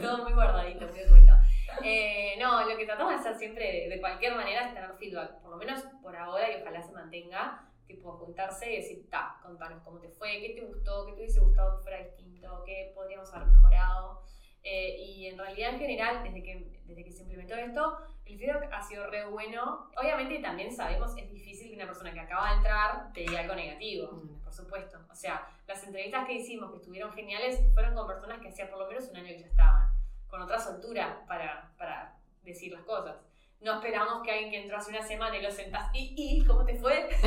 Todo 0.00 0.24
muy 0.24 0.32
guardadito, 0.32 0.88
muy 0.88 1.02
oculto. 1.02 1.43
Eh, 1.82 2.34
no, 2.38 2.68
lo 2.68 2.76
que 2.76 2.86
tratamos 2.86 3.12
de 3.14 3.18
hacer 3.20 3.34
siempre, 3.36 3.88
de 3.88 4.00
cualquier 4.00 4.34
manera, 4.34 4.66
es 4.66 4.74
tener 4.74 4.92
feedback, 4.94 5.40
por 5.40 5.50
lo 5.52 5.56
menos 5.56 5.82
por 6.02 6.16
ahora 6.16 6.50
y 6.50 6.60
ojalá 6.60 6.82
se 6.82 6.92
mantenga, 6.92 7.68
tipo 7.86 8.12
juntarse 8.12 8.72
y 8.72 8.76
decir, 8.76 9.10
ta, 9.10 9.38
contanos 9.42 9.82
cómo 9.82 9.98
te 10.00 10.08
fue, 10.08 10.40
qué 10.40 10.50
te 10.54 10.62
gustó, 10.62 11.06
qué 11.06 11.12
te 11.12 11.18
hubiese 11.20 11.40
gustado 11.40 11.76
que 11.78 11.82
fuera 11.82 11.98
distinto, 12.02 12.62
qué 12.64 12.92
podríamos 12.94 13.32
haber 13.34 13.48
mejorado. 13.48 14.22
Eh, 14.62 14.96
y 14.98 15.26
en 15.26 15.36
realidad, 15.36 15.74
en 15.74 15.78
general, 15.78 16.22
desde 16.22 16.42
que, 16.42 16.80
desde 16.86 17.04
que 17.04 17.12
se 17.12 17.22
implementó 17.22 17.54
esto, 17.54 17.98
el 18.24 18.38
feedback 18.38 18.70
ha 18.72 18.82
sido 18.82 19.06
re 19.10 19.26
bueno. 19.26 19.90
Obviamente, 19.98 20.38
también 20.38 20.72
sabemos, 20.74 21.14
es 21.18 21.30
difícil 21.30 21.68
que 21.68 21.76
una 21.76 21.84
persona 21.86 22.14
que 22.14 22.20
acaba 22.20 22.48
de 22.50 22.56
entrar 22.56 23.12
te 23.12 23.20
diga 23.20 23.40
algo 23.40 23.54
negativo, 23.54 24.12
Mm. 24.12 24.40
por 24.42 24.52
supuesto. 24.54 24.98
O 25.10 25.14
sea, 25.14 25.46
las 25.66 25.84
entrevistas 25.84 26.26
que 26.26 26.32
hicimos, 26.34 26.70
que 26.70 26.78
estuvieron 26.78 27.12
geniales, 27.12 27.60
fueron 27.74 27.94
con 27.94 28.06
personas 28.06 28.40
que 28.40 28.48
hacía 28.48 28.70
por 28.70 28.78
lo 28.78 28.86
menos 28.88 29.06
un 29.10 29.16
año 29.18 29.26
que 29.26 29.40
ya 29.40 29.46
estaban, 29.46 29.90
con 30.28 30.42
otra 30.42 30.58
soltura 30.58 31.24
para, 31.26 31.72
para 31.76 32.16
decir 32.42 32.72
las 32.72 32.82
cosas. 32.82 33.16
No 33.60 33.74
esperamos 33.74 34.22
que 34.22 34.30
alguien 34.30 34.50
que 34.50 34.62
entró 34.62 34.76
hace 34.76 34.90
una 34.90 35.02
semana 35.02 35.36
y 35.38 35.42
lo 35.42 35.50
sentás, 35.50 35.90
¿y, 35.94 36.14
y 36.16 36.44
cómo 36.44 36.64
te 36.66 36.74
fue? 36.74 37.08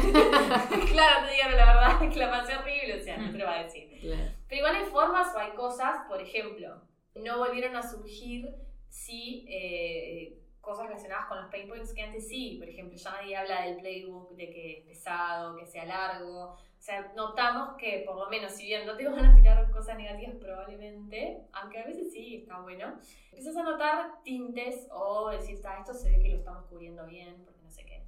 claro, 0.91 1.25
te 1.25 1.31
digan 1.33 1.57
la 1.57 1.65
verdad, 1.65 1.99
que 2.13 2.19
la 2.19 2.29
pasé 2.29 2.55
horrible, 2.55 2.99
o 2.99 3.03
sea, 3.03 3.17
no 3.17 3.31
te 3.31 3.37
lo 3.37 3.45
va 3.45 3.59
a 3.59 3.63
decir. 3.63 3.99
Claro. 3.99 4.31
Pero 4.47 4.59
igual 4.59 4.75
hay 4.75 4.85
formas 4.85 5.33
o 5.33 5.39
hay 5.39 5.51
cosas, 5.51 6.05
por 6.07 6.21
ejemplo, 6.21 6.81
no 7.15 7.39
volvieron 7.39 7.75
a 7.75 7.81
surgir 7.81 8.53
si 8.89 9.45
eh, 9.49 10.39
cosas 10.61 10.87
relacionadas 10.87 11.27
con 11.27 11.37
los 11.37 11.49
pain 11.49 11.67
points 11.67 11.93
que 11.93 12.03
antes 12.03 12.27
sí. 12.27 12.57
Por 12.59 12.69
ejemplo, 12.69 12.97
ya 12.97 13.11
nadie 13.11 13.35
habla 13.35 13.61
del 13.61 13.77
playbook, 13.77 14.35
de 14.35 14.49
que 14.49 14.77
es 14.79 14.85
pesado, 14.85 15.55
que 15.57 15.65
sea 15.65 15.85
largo. 15.85 16.57
Sea, 16.87 17.11
notamos 17.17 17.75
que 17.77 18.03
por 18.05 18.15
lo 18.15 18.29
menos, 18.29 18.53
si 18.53 18.65
bien 18.65 18.85
no 18.85 18.95
te 18.95 19.05
van 19.09 19.25
a 19.25 19.35
tirar 19.35 19.69
cosas 19.71 19.97
negativas 19.97 20.35
probablemente, 20.35 21.41
aunque 21.51 21.79
a 21.79 21.85
veces 21.85 22.13
sí 22.13 22.37
está 22.37 22.61
bueno, 22.61 22.97
empiezas 23.25 23.57
a 23.57 23.63
notar 23.63 24.23
tintes 24.23 24.87
o 24.89 25.29
decir, 25.29 25.59
"Ah, 25.65 25.79
esto 25.81 25.93
se 25.93 26.09
ve 26.09 26.23
que 26.23 26.29
lo 26.29 26.37
estamos 26.37 26.63
cubriendo 26.67 27.05
bien, 27.05 27.43
porque 27.43 27.61
no 27.61 27.69
sé 27.69 27.83
qué. 27.85 28.07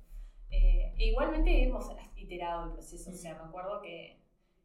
Eh, 0.49 0.93
e 0.97 1.07
igualmente 1.07 1.61
hemos 1.61 1.91
iterado 2.15 2.67
el 2.67 2.71
proceso, 2.71 3.09
o 3.11 3.13
sea, 3.13 3.33
me 3.33 3.49
acuerdo 3.49 3.81
que 3.81 4.21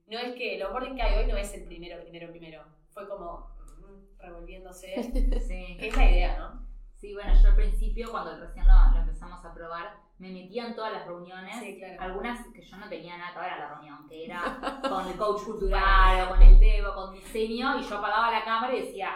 no 0.06 0.16
es 0.20 0.36
que 0.36 0.54
el 0.54 0.62
onboarding 0.62 0.94
que 0.94 1.02
hay 1.02 1.24
hoy 1.24 1.32
no 1.32 1.36
es 1.36 1.52
el 1.52 1.64
primero, 1.64 2.00
primero, 2.00 2.30
primero. 2.30 2.62
Fue 2.90 3.08
como 3.08 3.48
mm, 3.80 4.20
revolviéndose. 4.20 4.94
Sí. 5.40 5.76
es 5.80 5.96
la 5.96 6.08
idea, 6.08 6.38
¿no? 6.38 6.63
Sí, 7.04 7.12
bueno, 7.12 7.34
yo 7.34 7.48
al 7.50 7.54
principio, 7.54 8.10
cuando 8.10 8.34
recién 8.40 8.66
lo, 8.66 8.72
lo 8.94 9.00
empezamos 9.00 9.44
a 9.44 9.52
probar, 9.52 9.94
me 10.18 10.30
metía 10.30 10.68
en 10.68 10.74
todas 10.74 10.90
las 10.90 11.06
reuniones. 11.06 11.54
Sí, 11.58 11.76
claro. 11.76 12.00
Algunas 12.00 12.46
que 12.46 12.62
yo 12.62 12.78
no 12.78 12.88
tenía 12.88 13.18
nada 13.18 13.34
que 13.34 13.40
ver 13.40 13.50
a 13.50 13.58
la 13.58 13.68
reunión, 13.74 14.08
que 14.08 14.24
era 14.24 14.80
con 14.88 15.06
el 15.06 15.14
coach 15.18 15.42
cultural 15.42 16.24
o 16.24 16.30
con 16.30 16.40
el 16.40 16.58
devo, 16.58 16.94
con 16.94 17.12
diseño, 17.12 17.78
y 17.78 17.82
yo 17.82 17.98
apagaba 17.98 18.30
la 18.30 18.42
cámara 18.42 18.74
y 18.74 18.86
decía, 18.86 19.10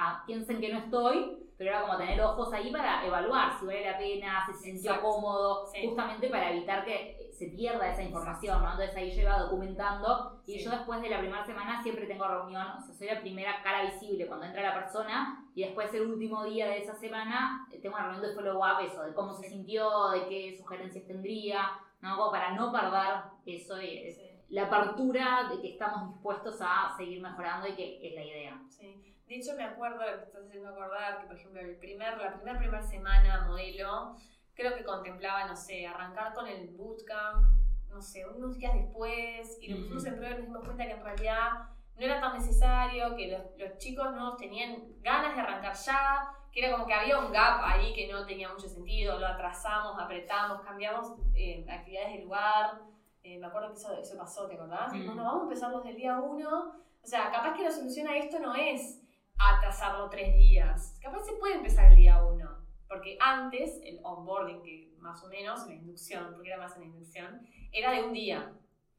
ah, 0.00 0.22
piensen 0.26 0.60
que 0.60 0.72
no 0.72 0.78
estoy, 0.80 1.36
pero 1.58 1.70
era 1.72 1.82
como 1.82 1.96
tener 1.98 2.18
ojos 2.22 2.52
ahí 2.54 2.72
para 2.72 3.04
evaluar 3.06 3.58
si 3.60 3.66
vale 3.66 3.84
la 3.90 3.98
pena, 3.98 4.46
si 4.46 4.52
se 4.54 4.58
sintió 4.72 4.92
Exacto. 4.92 5.10
cómodo, 5.10 5.66
Sí. 5.66 5.86
justamente 5.86 6.28
para 6.30 6.50
evitar 6.52 6.84
que 6.86 7.28
se 7.32 7.48
pierda 7.48 7.90
esa 7.90 8.02
información, 8.02 8.62
¿no? 8.62 8.70
Entonces 8.72 8.96
ahí 8.96 9.10
yo 9.14 9.22
iba 9.22 9.38
documentando 9.38 10.40
y 10.46 10.54
Sí. 10.58 10.64
yo 10.64 10.70
después 10.70 11.02
de 11.02 11.10
la 11.10 11.18
primera 11.18 11.44
semana 11.44 11.82
siempre 11.82 12.06
tengo 12.06 12.26
reunión, 12.26 12.66
o 12.66 12.80
sea, 12.80 12.94
soy 12.94 13.06
la 13.08 13.20
primera 13.20 13.62
cara 13.62 13.82
visible 13.84 14.26
cuando 14.26 14.46
entra 14.46 14.62
la 14.62 14.74
persona 14.74 15.46
y 15.54 15.64
después 15.64 15.92
el 15.92 16.02
último 16.10 16.44
día 16.44 16.66
de 16.66 16.78
esa 16.78 16.94
semana 16.94 17.66
eh, 17.70 17.78
tengo 17.80 17.94
una 17.96 18.04
reunión 18.10 18.26
de 18.26 18.34
follow-up, 18.34 18.80
eso, 18.84 19.02
de 19.02 19.12
cómo 19.14 19.34
se 19.34 19.48
sintió, 19.48 20.08
de 20.10 20.28
qué 20.28 20.56
sugerencias 20.58 21.06
tendría, 21.06 21.70
¿no? 22.00 22.16
Como 22.16 22.30
para 22.30 22.52
no 22.54 22.72
perder 22.72 23.22
eso 23.46 23.76
es- 23.76 24.16
Sí, 24.16 24.22
la 24.48 24.64
apertura 24.64 25.48
de 25.50 25.60
que 25.60 25.72
estamos 25.72 26.12
dispuestos 26.14 26.58
a 26.60 26.92
seguir 26.96 27.20
mejorando 27.22 27.68
y 27.68 27.74
que 27.74 28.00
es 28.08 28.14
la 28.14 28.24
idea. 28.24 28.60
sí. 28.68 29.06
De 29.30 29.36
hecho, 29.36 29.54
me 29.54 29.62
acuerdo, 29.62 29.98
me 30.00 30.24
estás 30.24 30.44
haciendo 30.44 30.70
acordar 30.70 31.20
que, 31.20 31.28
por 31.28 31.36
ejemplo, 31.36 31.60
el 31.60 31.76
primer, 31.76 32.18
la 32.18 32.34
primera 32.34 32.58
primera 32.58 32.82
semana 32.82 33.46
modelo, 33.46 34.16
creo 34.54 34.74
que 34.74 34.82
contemplaba, 34.82 35.46
no 35.46 35.54
sé, 35.54 35.86
arrancar 35.86 36.34
con 36.34 36.48
el 36.48 36.66
bootcamp, 36.70 37.46
no 37.88 38.02
sé, 38.02 38.26
unos 38.26 38.58
días 38.58 38.74
después, 38.74 39.56
y 39.60 39.68
lo 39.68 39.76
pusimos 39.76 40.04
en 40.06 40.16
prueba 40.16 40.34
y 40.34 40.38
nos 40.38 40.46
dimos 40.46 40.64
cuenta 40.64 40.84
que 40.84 40.90
en 40.94 41.04
realidad 41.04 41.48
no 41.94 42.04
era 42.04 42.20
tan 42.20 42.32
necesario, 42.32 43.14
que 43.14 43.28
los, 43.28 43.42
los 43.56 43.78
chicos 43.78 44.10
nuevos 44.10 44.36
tenían 44.36 45.00
ganas 45.00 45.36
de 45.36 45.42
arrancar 45.42 45.74
ya, 45.76 46.28
que 46.50 46.64
era 46.64 46.72
como 46.72 46.88
que 46.88 46.94
había 46.94 47.20
un 47.20 47.30
gap 47.30 47.60
ahí 47.62 47.94
que 47.94 48.10
no 48.10 48.26
tenía 48.26 48.52
mucho 48.52 48.68
sentido, 48.68 49.16
lo 49.20 49.28
atrasamos, 49.28 49.96
apretamos, 49.96 50.60
cambiamos 50.62 51.14
eh, 51.36 51.64
actividades 51.70 52.14
de 52.14 52.24
lugar. 52.24 52.80
Eh, 53.22 53.38
me 53.38 53.46
acuerdo 53.46 53.68
que 53.68 53.78
eso, 53.78 53.96
eso 53.96 54.18
pasó, 54.18 54.48
¿te 54.48 54.54
acordás? 54.54 54.92
Mm. 54.92 55.06
Bueno, 55.06 55.22
vamos 55.22 55.42
a 55.42 55.44
empezar 55.44 55.72
desde 55.72 55.90
el 55.90 55.96
día 55.96 56.18
uno. 56.18 56.80
O 57.00 57.06
sea, 57.06 57.30
capaz 57.30 57.54
que 57.54 57.62
la 57.62 57.70
solución 57.70 58.08
a 58.08 58.16
esto 58.16 58.40
no 58.40 58.56
es 58.56 59.00
atrasarlo 59.40 60.08
tres 60.10 60.34
días. 60.36 60.98
Capaz 61.02 61.24
se 61.24 61.32
puede 61.34 61.54
empezar 61.54 61.90
el 61.90 61.96
día 61.96 62.22
uno. 62.22 62.58
Porque 62.88 63.16
antes, 63.20 63.80
el 63.84 64.00
onboarding, 64.02 64.62
que 64.62 64.92
más 64.98 65.22
o 65.22 65.28
menos, 65.28 65.66
la 65.66 65.74
inducción, 65.74 66.32
porque 66.32 66.48
era 66.48 66.58
más 66.58 66.74
en 66.76 66.82
la 66.82 66.88
inducción, 66.88 67.46
era 67.72 67.92
de 67.92 68.02
un 68.02 68.12
día. 68.12 68.52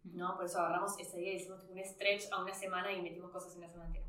¿no? 0.04 0.36
Por 0.36 0.45
eso 0.45 0.60
agarramos 0.60 0.97
ese 0.99 1.17
día 1.17 1.34
y 1.34 1.36
hicimos 1.36 1.63
un 1.65 1.77
stretch 1.84 2.23
a 2.32 2.41
una 2.41 2.54
semana 2.54 2.91
y 2.91 3.01
metimos 3.01 3.32
cosas 3.32 3.54
en 3.56 3.62
la 3.62 3.67
semana 3.67 3.88
entera. 3.88 4.08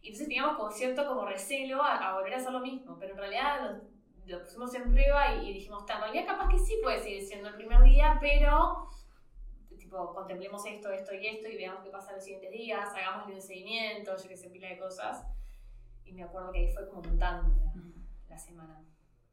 Y 0.00 0.08
entonces 0.08 0.28
teníamos 0.28 0.56
como 0.56 0.70
cierto 0.70 1.06
como 1.06 1.26
recelo 1.26 1.82
a, 1.82 1.96
a 1.96 2.14
volver 2.14 2.34
a 2.34 2.36
hacer 2.36 2.52
lo 2.52 2.60
mismo, 2.60 2.96
pero 2.98 3.12
en 3.12 3.18
realidad 3.18 3.82
lo, 4.26 4.36
lo 4.36 4.42
pusimos 4.42 4.72
en 4.74 4.90
prueba 4.92 5.34
y, 5.34 5.50
y 5.50 5.52
dijimos, 5.54 5.84
"Ta, 5.84 5.96
en 5.96 6.00
realidad 6.02 6.26
capaz 6.26 6.48
que 6.48 6.58
sí 6.58 6.78
puede 6.82 7.02
seguir 7.02 7.22
siendo 7.22 7.48
el 7.48 7.54
primer 7.56 7.82
día, 7.82 8.16
pero 8.20 8.88
tipo, 9.76 10.14
contemplemos 10.14 10.64
esto, 10.66 10.90
esto 10.90 11.14
y 11.14 11.26
esto 11.26 11.48
y 11.48 11.56
veamos 11.56 11.82
qué 11.82 11.90
pasa 11.90 12.12
los 12.12 12.24
siguientes 12.24 12.50
días, 12.50 12.94
hagámosle 12.94 13.34
un 13.34 13.42
seguimiento, 13.42 14.16
yo 14.16 14.28
que 14.28 14.36
sé, 14.36 14.48
pila 14.50 14.68
de 14.68 14.78
cosas. 14.78 15.24
Y 16.06 16.12
me 16.12 16.22
acuerdo 16.22 16.52
que 16.52 16.60
ahí 16.60 16.72
fue 16.72 16.88
como 16.88 17.02
montando 17.02 17.54
la, 17.56 17.74
la 18.30 18.38
semana. 18.38 18.82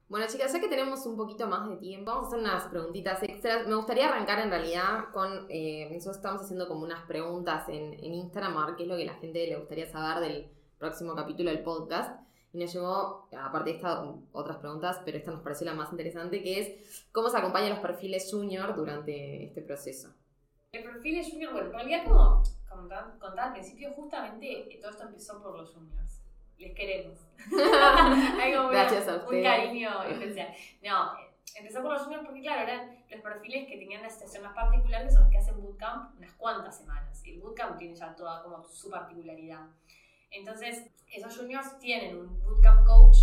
Bueno, 0.10 0.28
chicas, 0.28 0.52
ya 0.54 0.60
que 0.60 0.68
tenemos 0.68 1.06
un 1.06 1.16
poquito 1.16 1.48
más 1.48 1.68
de 1.70 1.78
tiempo, 1.78 2.12
vamos 2.12 2.26
a 2.26 2.28
hacer 2.28 2.40
unas 2.40 2.68
preguntitas 2.68 3.24
extras. 3.24 3.68
Me 3.68 3.76
gustaría 3.76 4.10
arrancar 4.10 4.40
en 4.40 4.50
realidad 4.50 5.06
con. 5.12 5.48
eh, 5.50 5.90
nosotros 5.92 6.18
estamos 6.18 6.42
haciendo 6.42 6.68
como 6.68 6.84
unas 6.84 7.04
preguntas 7.06 7.68
en, 7.70 7.94
en 7.94 8.14
Instagram, 8.14 8.58
a 8.58 8.66
ver 8.68 8.76
qué 8.76 8.84
es 8.84 8.90
lo 8.90 8.98
que 8.98 9.06
la 9.06 9.16
gente 9.16 9.48
le 9.48 9.56
gustaría 9.58 9.88
saber 9.88 10.22
del 10.22 10.52
próximo 10.78 11.16
capítulo 11.16 11.50
del 11.50 11.64
podcast. 11.64 12.22
Y 12.52 12.60
nos 12.60 12.72
llegó, 12.72 13.28
aparte 13.36 13.72
de 13.72 13.76
esta, 13.78 14.04
otras 14.32 14.58
preguntas, 14.58 15.02
pero 15.04 15.18
esta 15.18 15.32
nos 15.32 15.42
pareció 15.42 15.66
la 15.66 15.74
más 15.74 15.92
interesante, 15.92 16.44
que 16.44 16.60
es 16.60 17.08
cómo 17.12 17.30
se 17.30 17.38
acompañan 17.38 17.72
los 17.72 17.80
perfiles 17.80 18.30
junior 18.30 18.76
durante 18.76 19.46
este 19.46 19.64
proceso. 19.64 20.14
El 20.72 20.84
perfil 20.84 21.16
de 21.16 21.32
junior, 21.32 21.54
bueno, 21.54 21.68
en 21.68 21.74
realidad 21.74 22.04
como 22.06 22.44
contaba, 22.70 23.48
al 23.48 23.54
principio, 23.54 23.92
justamente 23.96 24.70
todo 24.80 24.92
esto 24.92 25.04
empezó 25.04 25.42
por 25.42 25.58
los 25.58 25.74
juniors. 25.74 26.23
Les 26.64 26.76
queremos. 26.76 27.20
Hay 28.42 28.54
como 28.54 28.70
una- 28.70 28.72
Gracias 28.84 29.08
a 29.08 29.16
un 29.18 29.44
cariño 29.44 30.04
especial. 30.10 30.54
No, 30.82 31.12
empezó 31.56 31.82
por 31.82 31.94
los 31.94 32.04
juniors 32.04 32.26
porque 32.26 32.42
claro, 32.42 32.62
eran 32.62 33.04
los 33.10 33.22
perfiles 33.22 33.68
que 33.68 33.78
tenían 33.78 34.02
una 34.02 34.10
situación 34.10 34.44
más 34.44 34.54
particular 34.56 35.04
que 35.04 35.12
son 35.12 35.24
los 35.24 35.32
que 35.32 35.38
hacen 35.38 35.62
bootcamp 35.62 36.18
unas 36.18 36.32
cuantas 36.34 36.78
semanas. 36.78 37.26
Y 37.26 37.34
el 37.36 37.40
bootcamp 37.42 37.78
tiene 37.78 37.96
ya 37.96 38.16
toda 38.16 38.42
como 38.44 38.64
su 38.64 38.90
particularidad. 38.90 39.66
Entonces, 40.32 40.84
esos 41.12 41.38
juniors 41.38 41.78
tienen 41.80 42.18
un 42.18 42.42
bootcamp 42.44 42.86
coach 42.86 43.18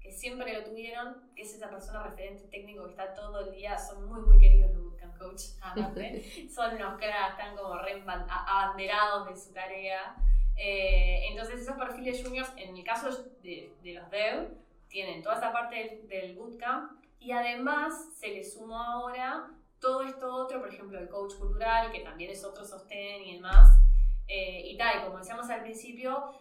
que 0.00 0.12
siempre 0.12 0.52
lo 0.52 0.64
tuvieron, 0.64 1.16
que 1.34 1.42
es 1.42 1.54
esa 1.54 1.68
persona 1.70 2.02
referente 2.02 2.44
técnico 2.48 2.84
que 2.84 2.90
está 2.90 3.14
todo 3.14 3.40
el 3.40 3.52
día, 3.52 3.78
son 3.78 4.06
muy 4.06 4.20
muy 4.20 4.38
queridos 4.38 4.70
los 4.72 4.82
bootcamp 4.84 5.18
coach, 5.18 5.42
aparte 5.62 6.48
son 6.48 6.74
unos 6.76 6.98
cracks, 6.98 7.30
están 7.38 7.56
como 7.56 7.76
re 7.78 8.02
abanderados 8.06 9.28
de 9.28 9.36
su 9.36 9.52
tarea. 9.52 10.14
Eh, 10.56 11.26
entonces 11.30 11.60
esos 11.60 11.76
perfiles 11.76 12.22
juniors, 12.24 12.52
en 12.56 12.76
el 12.76 12.84
caso 12.84 13.10
de, 13.42 13.72
de 13.82 13.94
los 13.94 14.10
dev, 14.10 14.50
tienen 14.88 15.22
toda 15.22 15.36
esa 15.36 15.52
parte 15.52 15.76
del, 15.76 16.08
del 16.08 16.36
bootcamp 16.36 16.92
y 17.18 17.32
además 17.32 18.10
se 18.16 18.28
les 18.28 18.54
sumó 18.54 18.80
ahora 18.80 19.50
todo 19.80 20.02
esto 20.02 20.32
otro, 20.32 20.60
por 20.60 20.72
ejemplo 20.72 20.98
el 20.98 21.08
coach 21.08 21.34
cultural, 21.34 21.92
que 21.92 22.00
también 22.00 22.30
es 22.30 22.44
otro 22.44 22.64
sostén 22.64 23.22
y 23.22 23.34
demás. 23.34 23.78
Eh, 24.26 24.62
y 24.64 24.76
tal, 24.78 25.04
como 25.04 25.18
decíamos 25.18 25.50
al 25.50 25.62
principio, 25.62 26.32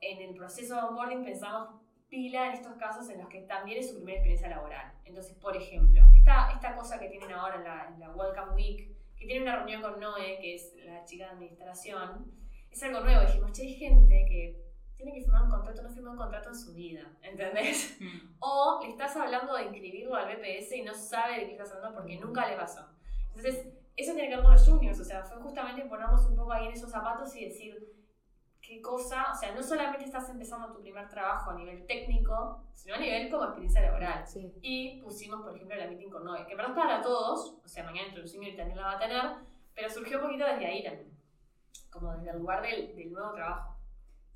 en 0.00 0.20
el 0.20 0.34
proceso 0.34 0.74
de 0.74 0.80
onboarding 0.82 1.24
pensamos 1.24 1.80
pila 2.08 2.48
en 2.48 2.54
estos 2.54 2.74
casos 2.74 3.08
en 3.08 3.18
los 3.20 3.28
que 3.28 3.42
también 3.42 3.78
es 3.78 3.90
su 3.90 3.96
primera 3.96 4.18
experiencia 4.18 4.48
laboral. 4.48 4.92
Entonces, 5.04 5.34
por 5.34 5.56
ejemplo, 5.56 6.02
esta, 6.16 6.50
esta 6.50 6.74
cosa 6.74 6.98
que 6.98 7.08
tienen 7.08 7.30
ahora 7.30 7.56
en 7.56 7.64
la, 7.64 7.88
en 7.88 8.00
la 8.00 8.10
Welcome 8.10 8.54
Week, 8.54 8.88
que 9.16 9.26
tienen 9.26 9.42
una 9.42 9.56
reunión 9.56 9.82
con 9.82 10.00
Noé, 10.00 10.38
que 10.40 10.54
es 10.54 10.74
la 10.84 11.04
chica 11.04 11.26
de 11.26 11.30
administración, 11.32 12.32
es 12.70 12.82
algo 12.82 13.00
nuevo. 13.00 13.22
Dijimos, 13.22 13.52
che, 13.52 13.62
hay 13.62 13.74
gente 13.74 14.26
que 14.28 14.70
tiene 14.96 15.14
que 15.14 15.22
firmar 15.22 15.44
un 15.44 15.50
contrato, 15.50 15.82
no 15.82 15.90
firmó 15.90 16.10
un 16.10 16.16
contrato 16.16 16.50
en 16.50 16.54
su 16.54 16.74
vida, 16.74 17.02
¿entendés? 17.22 17.96
Mm. 18.00 18.36
O 18.40 18.80
le 18.82 18.90
estás 18.90 19.16
hablando 19.16 19.54
de 19.54 19.64
inscribirlo 19.64 20.14
al 20.14 20.36
BPS 20.36 20.72
y 20.72 20.82
no 20.82 20.94
sabe 20.94 21.40
de 21.40 21.46
qué 21.46 21.52
estás 21.52 21.72
hablando 21.72 21.98
porque 21.98 22.18
nunca 22.18 22.48
le 22.48 22.56
pasó. 22.56 22.86
Entonces, 23.28 23.68
eso 23.96 24.12
tiene 24.14 24.28
que 24.28 24.36
ver 24.36 24.44
con 24.44 24.52
los 24.52 24.66
juniors, 24.66 25.00
o 25.00 25.04
sea, 25.04 25.22
fue 25.22 25.36
justamente 25.38 25.82
ponernos 25.84 26.24
un 26.26 26.36
poco 26.36 26.52
ahí 26.52 26.66
en 26.66 26.72
esos 26.72 26.90
zapatos 26.90 27.34
y 27.36 27.44
decir 27.44 27.92
qué 28.60 28.80
cosa, 28.80 29.32
o 29.32 29.34
sea, 29.34 29.54
no 29.54 29.62
solamente 29.62 30.04
estás 30.04 30.28
empezando 30.30 30.72
tu 30.72 30.80
primer 30.80 31.08
trabajo 31.08 31.50
a 31.50 31.54
nivel 31.54 31.86
técnico, 31.86 32.62
sino 32.74 32.94
a 32.94 32.98
nivel 32.98 33.30
como 33.30 33.44
experiencia 33.44 33.80
laboral. 33.80 34.26
Sí. 34.26 34.52
Y 34.62 35.00
pusimos, 35.02 35.42
por 35.42 35.54
ejemplo, 35.54 35.76
la 35.76 35.86
meeting 35.86 36.10
con 36.10 36.24
Noé, 36.24 36.46
que 36.46 36.52
es 36.52 36.58
para 36.58 37.02
todos, 37.02 37.58
o 37.64 37.68
sea, 37.68 37.84
mañana 37.84 38.08
entre 38.08 38.22
un 38.22 38.28
senior 38.28 38.56
también 38.56 38.78
la 38.78 38.84
va 38.84 38.92
a 38.92 38.98
tener, 38.98 39.24
pero 39.74 39.90
surgió 39.90 40.18
un 40.18 40.24
poquito 40.24 40.44
desde 40.44 40.66
ahí 40.66 40.82
también, 40.82 41.10
como 41.90 42.12
desde 42.16 42.30
el 42.30 42.38
lugar 42.38 42.62
del, 42.62 42.94
del 42.96 43.12
nuevo 43.12 43.32
trabajo. 43.32 43.76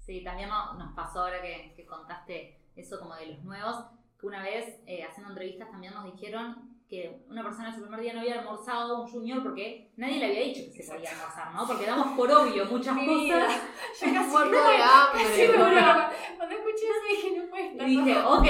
Sí, 0.01 0.23
también 0.23 0.49
no- 0.49 0.75
nos 0.75 0.93
pasó 0.95 1.21
ahora 1.21 1.41
que, 1.41 1.73
que 1.77 1.87
contaste 1.87 2.61
eso 2.77 2.99
como 3.01 3.15
de 3.17 3.27
los 3.27 3.43
nuevos, 3.45 3.85
que 4.21 4.27
una 4.27 4.43
vez 4.43 4.81
eh, 4.87 5.05
haciendo 5.05 5.31
entrevistas 5.33 5.71
también 5.71 5.95
nos 5.95 6.05
dijeron 6.13 6.75
que 6.89 7.25
una 7.31 7.43
persona 7.43 7.69
en 7.71 7.75
su 7.77 7.81
primer 7.81 8.01
día 8.01 8.13
no 8.13 8.21
había 8.21 8.41
almorzado, 8.41 9.01
un 9.03 9.11
junior, 9.11 9.43
porque 9.43 9.91
nadie 9.97 10.19
le 10.19 10.27
había 10.27 10.41
dicho 10.43 10.61
que 10.77 10.83
se 10.83 10.93
podía 10.93 11.11
almorzar, 11.13 11.55
¿no? 11.55 11.67
Porque 11.67 11.87
damos 11.87 12.09
por 12.17 12.31
obvio 12.31 12.67
muchas 12.67 12.95
cosas. 12.95 13.63
Yo 14.01 14.13
casi 14.15 14.31
Muerto 14.31 14.51
de 14.51 14.77
hambre. 14.83 16.17
Cuando 16.37 16.55
escuché 16.57 16.85
eso 16.87 17.07
dije, 17.29 17.41
no 17.41 17.51
puede 17.51 17.67
estar. 17.71 17.89
Y 17.89 17.97
dije, 17.97 18.19
ok, 18.21 18.47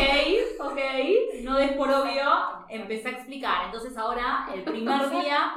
ok, 0.61 0.79
no 1.45 1.57
des 1.59 1.73
por 1.73 1.91
obvio, 1.91 2.25
empecé 2.69 3.09
a 3.09 3.13
explicar. 3.13 3.67
Entonces 3.67 3.97
ahora, 3.97 4.49
el 4.53 4.65
primer 4.65 5.09
día, 5.23 5.55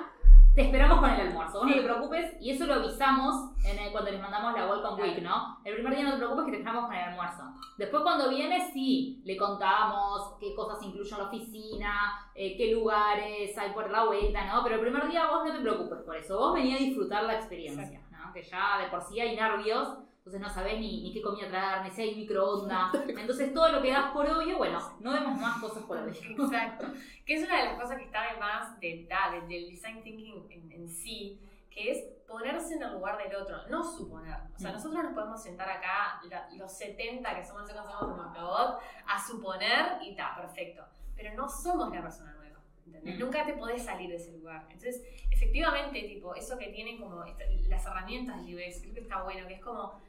te 0.58 0.64
esperamos 0.64 1.00
con 1.02 1.10
el 1.12 1.22
almuerzo, 1.22 1.60
vos 1.60 1.68
no 1.68 1.74
te 1.76 1.84
preocupes, 1.84 2.34
y 2.42 2.50
eso 2.50 2.66
lo 2.66 2.74
avisamos 2.74 3.52
en 3.64 3.78
el- 3.78 3.92
cuando 3.92 4.10
les 4.10 4.20
mandamos 4.20 4.54
la 4.58 4.68
Welcome 4.68 5.04
Week, 5.04 5.22
¿no? 5.22 5.60
El 5.64 5.76
primer 5.76 5.96
día 5.96 6.04
no 6.06 6.12
te 6.14 6.18
preocupes 6.18 6.46
que 6.46 6.52
te 6.54 6.58
esperamos 6.58 6.86
con 6.88 6.96
el 6.96 7.04
almuerzo. 7.04 7.44
Después 7.78 8.02
cuando 8.02 8.28
viene, 8.32 8.72
sí, 8.74 9.22
le 9.24 9.38
contamos 9.38 10.34
qué 10.40 10.56
cosas 10.56 10.82
incluye 10.82 11.16
la 11.16 11.26
oficina, 11.26 12.32
eh, 12.34 12.58
qué 12.58 12.72
lugares 12.74 13.56
hay 13.56 13.72
por 13.72 13.92
la 13.92 14.06
vuelta, 14.06 14.46
¿no? 14.52 14.64
Pero 14.64 14.76
el 14.78 14.82
primer 14.82 15.08
día 15.08 15.28
vos 15.30 15.46
no 15.46 15.54
te 15.54 15.60
preocupes 15.60 16.00
por 16.00 16.16
eso, 16.16 16.40
vos 16.40 16.56
venís 16.56 16.76
a 16.76 16.84
disfrutar 16.84 17.24
la 17.26 17.36
experiencia, 17.36 18.02
¿no? 18.10 18.34
Que 18.34 18.42
ya 18.42 18.80
de 18.80 18.88
por 18.90 19.04
sí 19.04 19.20
hay 19.20 19.36
nervios, 19.36 19.90
entonces 20.28 20.42
no 20.42 20.50
sabés 20.54 20.78
ni, 20.80 21.02
ni 21.04 21.14
qué 21.14 21.22
comida 21.22 21.48
traer, 21.48 21.84
ni 21.84 21.92
si 21.92 22.02
hay 22.02 22.16
microondas. 22.16 22.94
Entonces 23.08 23.54
todo 23.54 23.70
lo 23.72 23.82
que 23.82 23.92
das 23.92 24.12
por 24.12 24.30
obvio, 24.30 24.58
bueno, 24.58 24.80
no 25.00 25.14
vemos 25.14 25.40
más 25.40 25.62
cosas 25.62 25.84
por 25.84 25.98
obvio. 25.98 26.14
Exacto. 26.14 26.86
Que 27.26 27.36
es 27.36 27.46
una 27.48 27.58
de 27.60 27.66
las 27.70 27.80
cosas 27.82 27.98
que 27.98 28.04
está 28.04 28.24
además 28.30 28.78
de, 28.82 29.08
de- 29.08 29.42
del 29.48 29.70
design 29.70 30.04
thinking 30.04 30.46
en, 30.52 30.72
en 30.74 30.90
sí, 30.90 31.40
que 31.70 31.92
es 31.92 32.04
ponerse 32.28 32.74
en 32.76 32.84
el 32.84 32.92
lugar 32.94 33.18
del 33.18 33.34
otro, 33.38 33.66
no 33.70 33.82
suponer. 33.84 34.36
O 34.56 34.60
sea, 34.60 34.72
Mm. 34.72 34.74
nosotros 34.74 35.04
nos 35.06 35.14
podemos 35.14 35.42
sentar 35.42 35.70
acá, 35.70 36.20
la- 36.30 36.50
los 36.58 36.74
70 36.78 37.34
que 37.36 37.46
somos, 37.46 37.66
que 37.68 37.74
somos 37.74 38.02
un 38.02 38.36
robot, 38.36 38.80
a 39.08 39.26
suponer 39.26 40.02
y 40.04 40.10
está, 40.10 40.36
perfecto. 40.36 40.84
Pero 41.16 41.34
no 41.36 41.48
somos 41.48 41.90
la 41.96 42.02
persona 42.02 42.34
nueva. 42.34 42.60
¿entendés? 42.86 43.16
Mm. 43.16 43.20
Nunca 43.20 43.46
te 43.46 43.54
podés 43.54 43.84
salir 43.86 44.10
de 44.10 44.18
ese 44.18 44.32
lugar. 44.34 44.64
Entonces, 44.70 45.02
efectivamente, 45.32 46.02
tipo, 46.04 46.36
eso 46.36 46.58
que 46.58 46.68
tienen 46.68 46.98
como 47.00 47.24
las 47.70 47.86
herramientas 47.86 48.46
de 48.46 48.56
UX, 48.56 48.82
creo 48.82 48.94
que 48.94 49.02
está 49.02 49.24
bueno, 49.24 49.48
que 49.48 49.54
es 49.56 49.62
como, 49.62 50.02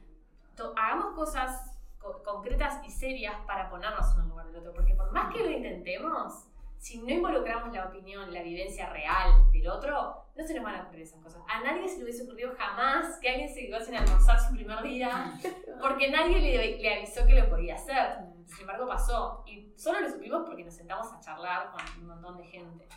hagamos 0.77 1.13
cosas 1.15 1.71
co- 1.97 2.21
concretas 2.23 2.79
y 2.85 2.91
serias 2.91 3.35
para 3.47 3.69
ponernos 3.69 4.13
en 4.15 4.21
el 4.23 4.27
lugar 4.29 4.47
del 4.47 4.57
otro. 4.57 4.73
Porque 4.73 4.95
por 4.95 5.11
más 5.11 5.33
que 5.33 5.43
lo 5.43 5.51
intentemos, 5.51 6.45
si 6.77 6.97
no 6.99 7.09
involucramos 7.09 7.73
la 7.73 7.85
opinión, 7.87 8.33
la 8.33 8.41
vivencia 8.41 8.89
real 8.89 9.51
del 9.51 9.67
otro, 9.67 10.23
no 10.35 10.43
se 10.47 10.53
nos 10.53 10.63
van 10.63 10.75
a 10.75 10.83
ocurrir 10.83 11.01
esas 11.01 11.21
cosas. 11.21 11.41
A 11.49 11.61
nadie 11.61 11.87
se 11.89 11.97
le 11.97 12.03
hubiese 12.03 12.23
ocurrido 12.23 12.53
jamás 12.57 13.17
que 13.19 13.29
alguien 13.29 13.53
se 13.53 13.65
quedase 13.67 13.89
en 13.91 13.97
almorzar 13.97 14.39
su 14.39 14.53
primer 14.53 14.81
día, 14.83 15.33
porque 15.81 16.09
nadie 16.09 16.39
le, 16.39 16.77
le 16.77 16.93
avisó 16.95 17.25
que 17.25 17.35
lo 17.35 17.49
podía 17.49 17.75
hacer. 17.75 18.19
Sin 18.45 18.61
embargo, 18.61 18.87
pasó. 18.87 19.43
Y 19.45 19.73
solo 19.77 19.99
lo 19.99 20.09
supimos 20.09 20.43
porque 20.47 20.63
nos 20.63 20.73
sentamos 20.73 21.11
a 21.11 21.19
charlar 21.19 21.71
con 21.71 21.81
un 22.01 22.07
montón 22.07 22.37
de 22.37 22.45
gente. 22.45 22.87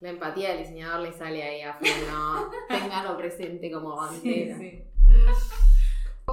La 0.00 0.10
empatía 0.10 0.50
del 0.50 0.58
diseñador 0.60 1.00
le 1.00 1.12
sale 1.12 1.42
ahí 1.42 1.62
a 1.62 1.74
full, 1.74 1.88
¿no? 2.10 2.50
Ténganlo 2.68 3.16
presente 3.16 3.70
como 3.70 3.94
bandera. 3.96 4.56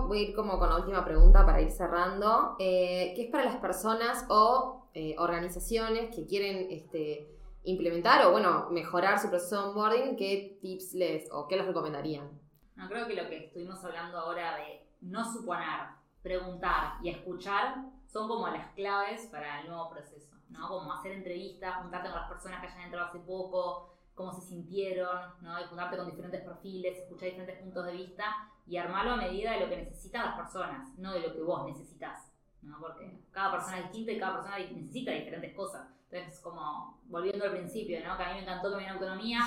Voy 0.07 0.19
a 0.19 0.21
ir 0.29 0.35
como 0.35 0.57
con 0.59 0.69
la 0.69 0.77
última 0.77 1.03
pregunta 1.05 1.45
para 1.45 1.61
ir 1.61 1.71
cerrando. 1.71 2.55
Eh, 2.59 3.13
¿Qué 3.15 3.23
es 3.23 3.31
para 3.31 3.45
las 3.45 3.57
personas 3.57 4.25
o 4.29 4.89
eh, 4.93 5.15
organizaciones 5.17 6.13
que 6.15 6.25
quieren 6.25 6.67
este, 6.71 7.29
implementar 7.63 8.25
o, 8.25 8.31
bueno, 8.31 8.67
mejorar 8.71 9.19
su 9.19 9.29
proceso 9.29 9.61
de 9.61 9.67
onboarding? 9.69 10.15
¿Qué 10.15 10.57
tips 10.61 10.93
les 10.93 11.31
o 11.31 11.47
qué 11.47 11.57
les 11.57 11.65
recomendarían? 11.65 12.29
No, 12.75 12.87
creo 12.87 13.07
que 13.07 13.15
lo 13.15 13.27
que 13.27 13.45
estuvimos 13.45 13.83
hablando 13.83 14.17
ahora 14.17 14.55
de 14.57 14.87
no 15.01 15.23
suponer, 15.23 15.87
preguntar 16.21 16.93
y 17.03 17.09
escuchar 17.09 17.75
son 18.05 18.27
como 18.27 18.47
las 18.47 18.73
claves 18.73 19.27
para 19.27 19.61
el 19.61 19.67
nuevo 19.67 19.89
proceso, 19.89 20.33
¿no? 20.49 20.67
Como 20.67 20.91
hacer 20.93 21.11
entrevistas, 21.11 21.81
juntarte 21.81 22.09
con 22.09 22.19
las 22.19 22.29
personas 22.29 22.61
que 22.61 22.67
hayan 22.67 22.85
entrado 22.85 23.07
hace 23.07 23.19
poco, 23.19 23.93
cómo 24.19 24.33
se 24.33 24.41
sintieron, 24.41 25.17
¿no? 25.39 25.61
Y 25.61 25.63
juntarte 25.63 25.95
con 25.95 26.11
diferentes 26.11 26.41
perfiles, 26.41 26.97
escuchar 26.97 27.29
diferentes 27.29 27.57
puntos 27.59 27.85
de 27.85 27.93
vista 27.93 28.25
y 28.67 28.75
armarlo 28.75 29.13
a 29.13 29.15
medida 29.15 29.53
de 29.53 29.61
lo 29.61 29.69
que 29.69 29.77
necesitan 29.77 30.25
las 30.25 30.35
personas, 30.35 30.89
no 30.97 31.13
de 31.13 31.21
lo 31.21 31.33
que 31.33 31.41
vos 31.41 31.65
necesitas, 31.65 32.29
¿no? 32.61 32.81
Porque 32.81 33.17
cada 33.31 33.51
persona 33.53 33.77
es 33.77 33.83
distinta 33.85 34.11
y 34.11 34.19
cada 34.19 34.33
persona 34.33 34.57
necesita 34.57 35.11
diferentes 35.11 35.55
cosas. 35.55 35.87
Entonces, 36.11 36.37
como 36.41 36.99
volviendo 37.05 37.45
al 37.45 37.51
principio, 37.51 38.05
¿no? 38.05 38.17
Que 38.17 38.23
a 38.23 38.27
mí 38.27 38.33
me 38.33 38.41
encantó 38.41 38.71
que 38.71 38.75
me 38.83 38.89
autonomía, 38.89 39.39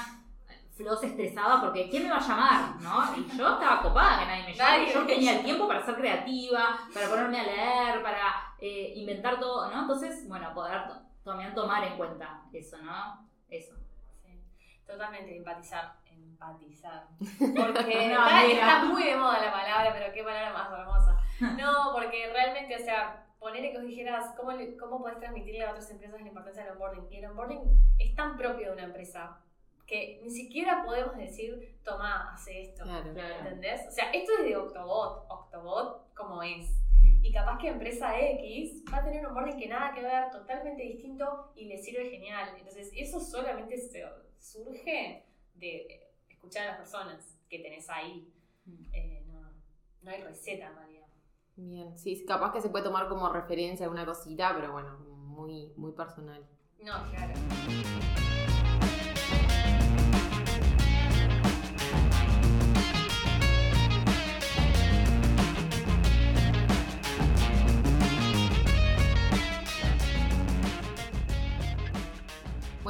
Flo 0.71 0.97
se 0.97 1.09
estresaba 1.09 1.61
porque 1.61 1.91
¿quién 1.91 2.05
me 2.05 2.11
va 2.11 2.17
a 2.17 2.27
llamar? 2.27 2.81
¿no? 2.81 3.15
Y 3.15 3.37
yo 3.37 3.53
estaba 3.53 3.83
copada 3.83 4.21
que 4.21 4.25
nadie 4.25 4.45
me 4.45 4.55
llame. 4.55 4.79
Nadie 4.79 4.95
Yo 4.95 5.05
tenía 5.05 5.37
el 5.37 5.45
tiempo 5.45 5.69
para 5.69 5.85
ser 5.85 5.97
creativa, 5.97 6.79
para 6.95 7.11
ponerme 7.11 7.41
a 7.41 7.45
leer, 7.45 8.03
para 8.03 8.55
eh, 8.59 8.95
inventar 8.97 9.39
todo, 9.39 9.71
¿no? 9.71 9.83
Entonces, 9.83 10.27
bueno, 10.27 10.55
poder 10.55 10.81
también 11.23 11.55
tomar 11.55 11.85
en 11.85 11.99
cuenta 11.99 12.45
eso, 12.55 12.79
¿no? 12.79 13.29
Eso. 13.51 13.82
Totalmente, 14.87 15.37
empatizar. 15.37 15.95
Empatizar. 16.11 17.07
Porque 17.39 18.09
No, 18.09 18.27
está, 18.27 18.45
está 18.47 18.85
muy 18.85 19.05
de 19.05 19.17
moda 19.17 19.41
la 19.45 19.53
palabra, 19.53 19.93
pero 19.93 20.13
qué 20.13 20.23
palabra 20.23 20.53
más 20.53 20.71
hermosa. 20.73 21.19
No, 21.59 21.93
porque 21.93 22.31
realmente, 22.33 22.77
o 22.77 22.79
sea, 22.79 23.27
ponerle 23.39 23.73
que 23.73 23.79
os 23.79 23.85
dijeras 23.85 24.33
cómo, 24.37 24.53
cómo 24.79 25.01
podés 25.01 25.19
transmitirle 25.19 25.65
a 25.65 25.71
otras 25.71 25.91
empresas 25.91 26.21
la 26.21 26.29
importancia 26.29 26.63
del 26.63 26.73
onboarding. 26.73 27.07
Y 27.11 27.17
el 27.17 27.27
onboarding 27.27 27.61
es 27.99 28.15
tan 28.15 28.37
propio 28.37 28.69
de 28.69 28.73
una 28.75 28.85
empresa 28.85 29.41
que 29.87 30.21
ni 30.23 30.31
siquiera 30.31 30.85
podemos 30.85 31.17
decir, 31.17 31.79
toma, 31.85 32.33
hace 32.35 32.63
esto. 32.63 32.85
Claro. 32.85 33.13
Claro. 33.13 33.35
¿Entendés? 33.41 33.87
O 33.89 33.91
sea, 33.91 34.11
esto 34.13 34.33
es 34.39 34.45
de 34.45 34.57
Octobot, 34.57 35.27
Octobot 35.29 36.15
como 36.15 36.43
es. 36.43 36.71
Y 37.25 37.33
capaz 37.33 37.59
que 37.59 37.69
empresa 37.69 38.19
X 38.19 38.85
va 38.93 38.99
a 38.99 39.05
tener 39.05 39.21
un 39.21 39.27
onboarding 39.27 39.59
que 39.59 39.69
nada 39.69 39.93
que 39.93 40.03
ver, 40.03 40.31
totalmente 40.31 40.83
distinto 40.83 41.53
y 41.57 41.65
le 41.67 41.79
sirve 41.79 42.11
genial. 42.11 42.51
Entonces, 42.57 42.91
eso 42.97 43.19
solamente 43.21 43.77
se- 43.79 44.05
surge 44.43 45.25
de 45.55 46.11
escuchar 46.29 46.65
a 46.65 46.71
las 46.73 46.77
personas 46.79 47.39
que 47.49 47.61
tenés 47.61 47.89
ahí. 47.89 48.29
Eh, 48.93 49.25
no, 49.27 49.41
no 50.03 50.11
hay 50.11 50.23
receta 50.23 50.71
realidad. 50.71 51.07
Bien, 51.57 51.99
sí, 51.99 52.25
capaz 52.27 52.53
que 52.53 52.61
se 52.61 52.69
puede 52.69 52.85
tomar 52.85 53.09
como 53.09 53.29
referencia 53.33 53.85
alguna 53.85 54.05
cosita, 54.05 54.53
pero 54.55 54.73
bueno, 54.73 54.99
muy, 54.99 55.73
muy 55.77 55.93
personal. 55.93 56.45
No, 56.81 57.11
claro. 57.11 57.35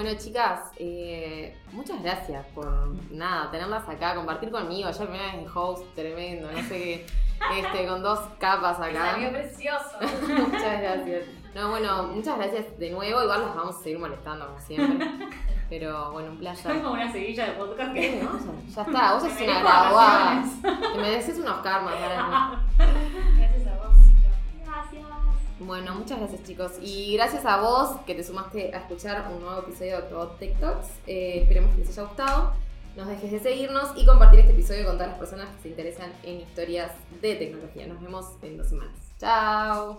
Bueno, 0.03 0.19
chicas, 0.19 0.73
eh, 0.79 1.57
muchas 1.71 2.03
gracias 2.03 2.45
por 2.57 2.89
nada, 3.13 3.53
tenerlas 3.53 3.89
acá, 3.89 4.17
compartir 4.17 4.51
conmigo. 4.51 4.91
Ya 4.91 5.05
primera 5.05 5.27
vez 5.27 5.45
de 5.45 5.51
host, 5.55 5.95
tremendo, 5.95 6.51
no 6.51 6.59
sé 6.63 6.69
qué, 6.69 7.07
este, 7.61 7.87
con 7.87 8.03
dos 8.03 8.19
capas 8.41 8.81
acá. 8.81 9.13
Salió 9.13 9.31
precioso. 9.31 9.99
muchas 10.49 10.81
gracias. 10.81 11.27
No, 11.55 11.71
bueno, 11.71 12.09
muchas 12.09 12.37
gracias 12.37 12.77
de 12.81 12.91
nuevo. 12.91 13.23
Igual 13.23 13.43
las 13.43 13.55
vamos 13.55 13.77
a 13.77 13.79
seguir 13.81 14.01
molestando 14.01 14.49
como 14.49 14.61
siempre. 14.61 15.09
Pero 15.71 16.11
bueno, 16.11 16.33
un 16.33 16.39
placer. 16.39 16.83
como 16.83 16.95
una 16.95 17.13
seguilla 17.13 17.47
de 17.47 17.53
podcast 17.53 17.95
que... 17.95 18.23
¿no? 18.25 18.39
Ya, 18.41 18.75
ya 18.75 18.83
está, 18.83 19.15
vos 19.15 19.23
sos 19.23 19.41
una 19.41 19.61
graduada. 19.61 20.45
Te 20.63 21.01
mereces 21.01 21.39
unos 21.39 21.61
karmas 21.61 21.95
ahora. 21.95 22.61
Gracias. 22.77 23.03
Bueno, 25.67 25.95
muchas 25.95 26.19
gracias 26.19 26.43
chicos. 26.43 26.73
Y 26.81 27.15
gracias 27.15 27.45
a 27.45 27.61
vos 27.61 28.01
que 28.07 28.15
te 28.15 28.25
sumaste 28.25 28.75
a 28.75 28.79
escuchar 28.79 29.31
un 29.33 29.43
nuevo 29.43 29.61
episodio 29.61 29.99
de 29.99 30.03
Octobot 30.03 30.39
Tech 30.39 30.59
Talks. 30.59 30.89
Eh, 31.07 31.43
esperemos 31.43 31.73
que 31.75 31.81
les 31.81 31.91
haya 31.91 32.03
gustado. 32.03 32.53
No 32.97 33.07
dejes 33.07 33.31
de 33.31 33.41
seguirnos 33.41 33.91
y 33.97 34.05
compartir 34.05 34.41
este 34.41 34.53
episodio 34.53 34.85
con 34.85 34.95
todas 34.95 35.11
las 35.11 35.19
personas 35.19 35.49
que 35.57 35.63
se 35.63 35.69
interesan 35.69 36.13
en 36.25 36.41
historias 36.41 36.91
de 37.23 37.37
tecnología. 37.37 37.87
Nos 37.87 38.03
vemos 38.03 38.27
en 38.43 38.59
dos 38.59 38.69
semanas. 38.69 38.95
Chao. 39.19 39.99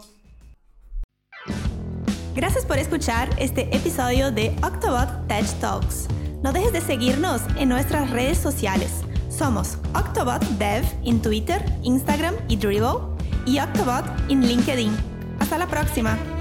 Gracias 2.36 2.66
por 2.66 2.78
escuchar 2.78 3.30
este 3.38 3.76
episodio 3.76 4.32
de 4.32 4.56
Octobot 4.64 5.28
Tech 5.28 5.46
Talks. 5.60 6.08
No 6.44 6.52
dejes 6.52 6.74
de 6.74 6.82
seguirnos 6.82 7.42
en 7.58 7.70
nuestras 7.70 8.12
redes 8.12 8.38
sociales. 8.38 9.02
Somos 9.30 9.78
Octobot 9.96 10.44
Dev 10.60 10.84
en 11.06 11.22
Twitter, 11.22 11.64
Instagram 11.84 12.36
y 12.50 12.58
Dribbble 12.58 13.00
y 13.46 13.60
Octobot 13.60 14.06
en 14.30 14.46
LinkedIn. 14.46 15.13
Hasta 15.54 15.66
la 15.66 15.70
próxima. 15.70 16.33